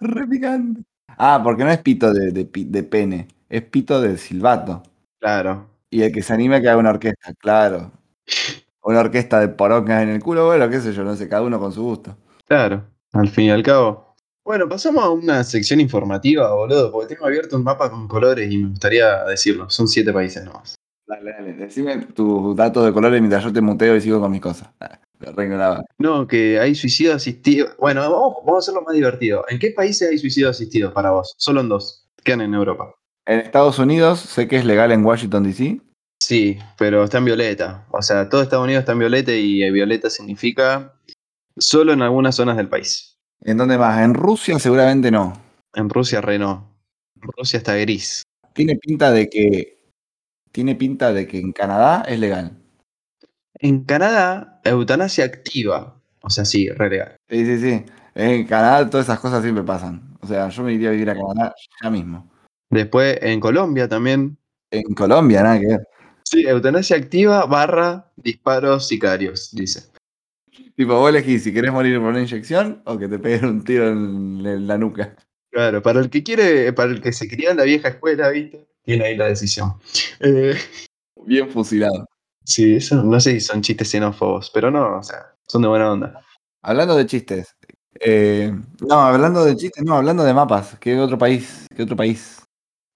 Re 0.00 0.26
picante. 0.26 0.82
Ah, 1.18 1.40
porque 1.42 1.64
no 1.64 1.70
es 1.70 1.78
pito 1.78 2.12
de, 2.12 2.30
de 2.30 2.48
de 2.50 2.82
pene, 2.84 3.26
es 3.48 3.62
pito 3.62 4.00
de 4.00 4.16
silbato. 4.16 4.82
Claro. 5.18 5.66
Y 5.90 6.02
el 6.02 6.12
que 6.12 6.22
se 6.22 6.32
anime 6.32 6.62
que 6.62 6.68
haga 6.68 6.78
una 6.78 6.90
orquesta, 6.90 7.34
claro. 7.34 7.90
Una 8.82 9.00
orquesta 9.00 9.40
de 9.40 9.48
porongas 9.48 10.02
en 10.02 10.10
el 10.10 10.22
culo, 10.22 10.46
bueno, 10.46 10.70
qué 10.70 10.80
sé 10.80 10.92
yo, 10.92 11.02
no 11.02 11.16
sé, 11.16 11.28
cada 11.28 11.42
uno 11.42 11.58
con 11.58 11.72
su 11.72 11.82
gusto. 11.82 12.16
Claro, 12.46 12.84
al 13.12 13.28
fin 13.28 13.46
y 13.46 13.50
al 13.50 13.62
cabo. 13.64 14.14
Bueno, 14.44 14.68
pasamos 14.68 15.04
a 15.04 15.10
una 15.10 15.44
sección 15.44 15.80
informativa, 15.80 16.54
boludo, 16.54 16.92
porque 16.92 17.14
tengo 17.14 17.26
abierto 17.26 17.56
un 17.56 17.64
mapa 17.64 17.90
con 17.90 18.06
colores 18.06 18.50
y 18.50 18.58
me 18.58 18.70
gustaría 18.70 19.24
decirlo. 19.24 19.68
Son 19.68 19.88
siete 19.88 20.12
países 20.12 20.44
nomás. 20.44 20.76
Dale, 21.06 21.32
dale, 21.32 21.52
decime 21.54 21.96
tus 22.14 22.54
datos 22.54 22.84
de 22.84 22.92
colores 22.92 23.20
mientras 23.20 23.42
yo 23.42 23.52
te 23.52 23.60
muteo 23.60 23.96
y 23.96 24.00
sigo 24.00 24.20
con 24.20 24.30
mis 24.30 24.40
cosas. 24.40 24.68
Ah, 24.80 25.00
No, 25.98 26.26
que 26.26 26.58
hay 26.60 26.74
suicidio 26.74 27.14
asistido. 27.14 27.68
Bueno, 27.78 28.00
vamos, 28.02 28.34
vamos 28.44 28.54
a 28.54 28.58
hacerlo 28.58 28.82
más 28.82 28.94
divertido. 28.94 29.44
¿En 29.48 29.58
qué 29.58 29.70
países 29.70 30.08
hay 30.08 30.18
suicidio 30.18 30.50
asistido 30.50 30.92
para 30.92 31.10
vos? 31.10 31.34
Solo 31.36 31.60
en 31.60 31.68
dos. 31.68 32.08
Quedan 32.22 32.42
en 32.42 32.54
Europa. 32.54 32.94
En 33.26 33.40
Estados 33.40 33.78
Unidos 33.78 34.20
sé 34.20 34.48
que 34.48 34.56
es 34.56 34.64
legal 34.64 34.92
en 34.92 35.04
Washington, 35.04 35.44
D.C. 35.44 35.80
Sí, 36.20 36.58
pero 36.76 37.04
está 37.04 37.18
en 37.18 37.26
violeta. 37.26 37.86
O 37.90 38.02
sea, 38.02 38.28
todo 38.28 38.42
Estados 38.42 38.64
Unidos 38.64 38.80
está 38.80 38.92
en 38.92 38.98
violeta 39.00 39.32
y 39.32 39.62
eh, 39.62 39.70
violeta 39.70 40.10
significa 40.10 40.94
solo 41.56 41.92
en 41.92 42.02
algunas 42.02 42.36
zonas 42.36 42.56
del 42.56 42.68
país. 42.68 43.18
¿En 43.42 43.56
dónde 43.56 43.78
más? 43.78 44.02
En 44.02 44.14
Rusia 44.14 44.58
seguramente 44.58 45.10
no. 45.10 45.40
En 45.74 45.88
Rusia, 45.88 46.20
re 46.20 46.38
no. 46.38 46.74
En 47.16 47.28
Rusia 47.36 47.58
está 47.58 47.76
gris. 47.76 48.22
Tiene 48.54 48.76
pinta 48.76 49.10
de 49.10 49.28
que. 49.28 49.78
Tiene 50.50 50.74
pinta 50.74 51.12
de 51.12 51.26
que 51.28 51.38
en 51.38 51.52
Canadá 51.52 52.04
es 52.08 52.18
legal. 52.18 52.57
En 53.60 53.84
Canadá, 53.84 54.60
eutanasia 54.64 55.24
activa. 55.24 56.00
O 56.22 56.30
sea, 56.30 56.44
sí, 56.44 56.68
re 56.68 56.90
legal. 56.90 57.16
Sí, 57.28 57.44
sí, 57.44 57.58
sí. 57.58 57.84
En 58.14 58.46
Canadá 58.46 58.88
todas 58.88 59.06
esas 59.06 59.20
cosas 59.20 59.42
siempre 59.42 59.64
pasan. 59.64 60.16
O 60.20 60.26
sea, 60.26 60.48
yo 60.48 60.62
me 60.62 60.72
iría 60.72 60.88
a 60.88 60.92
vivir 60.92 61.10
a 61.10 61.14
Canadá 61.14 61.54
ya 61.82 61.90
mismo. 61.90 62.30
Después, 62.70 63.18
en 63.22 63.40
Colombia 63.40 63.88
también. 63.88 64.36
En 64.70 64.94
Colombia, 64.94 65.42
nada 65.42 65.60
que 65.60 65.66
ver. 65.66 65.88
Sí, 66.22 66.46
eutanasia 66.46 66.96
activa 66.96 67.46
barra 67.46 68.12
disparos 68.16 68.86
sicarios, 68.86 69.50
dice. 69.52 69.90
Tipo, 70.76 70.94
vos 70.94 71.08
elegís 71.08 71.42
si 71.42 71.52
querés 71.52 71.72
morir 71.72 71.98
por 71.98 72.08
una 72.10 72.20
inyección 72.20 72.82
o 72.84 72.98
que 72.98 73.08
te 73.08 73.18
peguen 73.18 73.46
un 73.46 73.64
tiro 73.64 73.88
en, 73.88 74.46
en 74.46 74.66
la 74.66 74.76
nuca. 74.76 75.16
Claro, 75.50 75.82
para 75.82 76.00
el 76.00 76.10
que 76.10 76.22
quiere, 76.22 76.72
para 76.72 76.90
el 76.90 77.00
que 77.00 77.12
se 77.12 77.28
crió 77.28 77.50
en 77.50 77.56
la 77.56 77.64
vieja 77.64 77.88
escuela, 77.88 78.28
¿viste? 78.28 78.68
Tiene 78.84 79.06
ahí 79.06 79.16
la 79.16 79.26
decisión. 79.26 79.74
Eh, 80.20 80.54
Bien 81.24 81.48
fusilado. 81.50 82.07
Sí, 82.48 82.76
eso 82.76 83.02
no 83.02 83.20
sé 83.20 83.32
si 83.32 83.40
son 83.40 83.62
chistes 83.62 83.90
xenófobos, 83.90 84.50
pero 84.52 84.70
no, 84.70 84.98
o 84.98 85.02
sea, 85.02 85.34
son 85.46 85.62
de 85.62 85.68
buena 85.68 85.92
onda. 85.92 86.20
Hablando 86.62 86.96
de 86.96 87.06
chistes. 87.06 87.54
eh, 88.00 88.52
no, 88.80 88.94
hablando 89.00 89.44
de 89.44 89.56
chistes, 89.56 89.84
no, 89.84 89.94
hablando 89.96 90.24
de 90.24 90.34
mapas. 90.34 90.78
¿Qué 90.80 90.98
otro 90.98 91.18
país? 91.18 91.66
¿Qué 91.74 91.82
otro 91.82 91.96
país? 91.96 92.42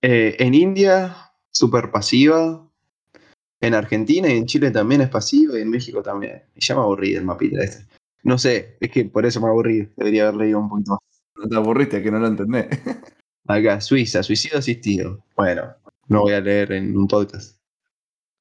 Eh, 0.03 0.37
en 0.39 0.55
India, 0.55 1.17
súper 1.51 1.91
pasiva. 1.91 2.69
En 3.61 3.75
Argentina 3.75 4.29
y 4.29 4.39
en 4.39 4.47
Chile 4.47 4.71
también 4.73 5.03
es 5.03 5.09
pasivo 5.09 5.57
y 5.57 5.61
en 5.63 5.71
México 5.71 6.03
también. 6.03 6.43
Y 6.57 6.61
ya 6.61 6.75
me 6.75 6.81
aburrí 6.83 7.13
del 7.15 7.25
mapita 7.25 7.63
este. 7.63 7.87
No 8.25 8.39
sé, 8.39 8.77
es 8.81 8.91
que 8.91 9.05
por 9.05 9.25
eso 9.27 9.41
me 9.41 9.49
aburrí. 9.49 9.89
Debería 9.97 10.25
haber 10.25 10.37
leído 10.37 10.59
un 10.61 10.69
poquito 10.69 10.93
más. 10.93 11.01
No 11.37 11.49
te 11.49 11.57
aburriste, 11.57 12.03
que 12.03 12.11
no 12.11 12.19
lo 12.19 12.27
entendés. 12.29 12.67
Acá, 13.47 13.81
Suiza, 13.81 14.23
suicidio 14.23 14.59
asistido. 14.59 15.25
Bueno, 15.37 15.75
no 16.09 16.23
voy 16.23 16.33
a 16.35 16.41
leer 16.41 16.73
en 16.73 16.97
un 16.97 17.07
podcast. 17.07 17.62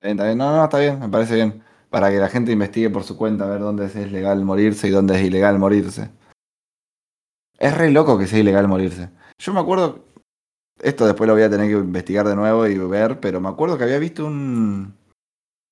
Está 0.01 0.07
bien, 0.07 0.17
está 0.17 0.25
bien. 0.25 0.37
No, 0.39 0.55
no, 0.55 0.63
está 0.63 0.79
bien, 0.79 0.99
me 0.99 1.09
parece 1.09 1.35
bien. 1.35 1.63
Para 1.91 2.09
que 2.09 2.17
la 2.17 2.27
gente 2.27 2.51
investigue 2.51 2.89
por 2.89 3.03
su 3.03 3.15
cuenta, 3.17 3.43
a 3.43 3.49
ver 3.49 3.59
dónde 3.59 3.85
es 3.85 3.95
legal 4.11 4.43
morirse 4.43 4.87
y 4.87 4.91
dónde 4.91 5.15
es 5.15 5.23
ilegal 5.23 5.59
morirse. 5.59 6.09
Es 7.59 7.77
re 7.77 7.91
loco 7.91 8.17
que 8.17 8.25
sea 8.25 8.39
ilegal 8.39 8.67
morirse. 8.67 9.09
Yo 9.37 9.53
me 9.53 9.59
acuerdo, 9.59 10.05
esto 10.81 11.05
después 11.05 11.27
lo 11.27 11.33
voy 11.33 11.43
a 11.43 11.49
tener 11.51 11.67
que 11.67 11.73
investigar 11.73 12.27
de 12.27 12.35
nuevo 12.35 12.65
y 12.65 12.77
ver, 12.79 13.19
pero 13.19 13.39
me 13.39 13.49
acuerdo 13.49 13.77
que 13.77 13.83
había 13.83 13.99
visto 13.99 14.25
un... 14.25 14.95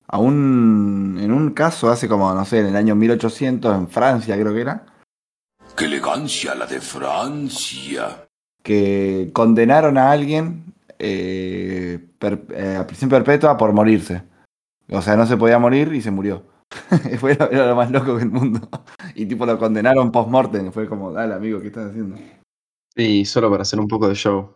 A 0.06 0.18
un, 0.18 1.18
en 1.20 1.32
un 1.32 1.50
caso 1.50 1.88
hace 1.90 2.08
como, 2.08 2.32
no 2.32 2.44
sé, 2.44 2.60
en 2.60 2.66
el 2.66 2.76
año 2.76 2.94
1800 2.96 3.76
en 3.76 3.88
Francia 3.88 4.36
creo 4.36 4.52
que 4.52 4.60
era, 4.60 4.84
¡Qué 5.76 5.84
elegancia 5.86 6.54
la 6.54 6.66
de 6.66 6.80
Francia! 6.80 8.26
que 8.62 9.30
condenaron 9.32 9.96
a 9.96 10.10
alguien 10.10 10.74
eh, 11.00 11.98
eh, 12.20 12.84
prisión 12.86 13.10
perpetua 13.10 13.56
por 13.56 13.72
morirse. 13.72 14.22
O 14.90 15.02
sea, 15.02 15.16
no 15.16 15.26
se 15.26 15.36
podía 15.36 15.58
morir 15.58 15.92
y 15.94 16.02
se 16.02 16.10
murió. 16.10 16.46
Fue 17.18 17.34
lo, 17.36 17.50
era 17.50 17.66
lo 17.66 17.76
más 17.76 17.90
loco 17.90 18.16
del 18.16 18.30
mundo. 18.30 18.68
Y 19.14 19.26
tipo 19.26 19.44
lo 19.46 19.58
condenaron 19.58 20.12
post-mortem. 20.12 20.72
Fue 20.72 20.88
como, 20.88 21.12
dale 21.12 21.34
amigo, 21.34 21.60
¿qué 21.60 21.68
estás 21.68 21.90
haciendo? 21.90 22.16
Y 22.96 23.24
solo 23.24 23.50
para 23.50 23.62
hacer 23.62 23.80
un 23.80 23.88
poco 23.88 24.08
de 24.08 24.14
show. 24.14 24.54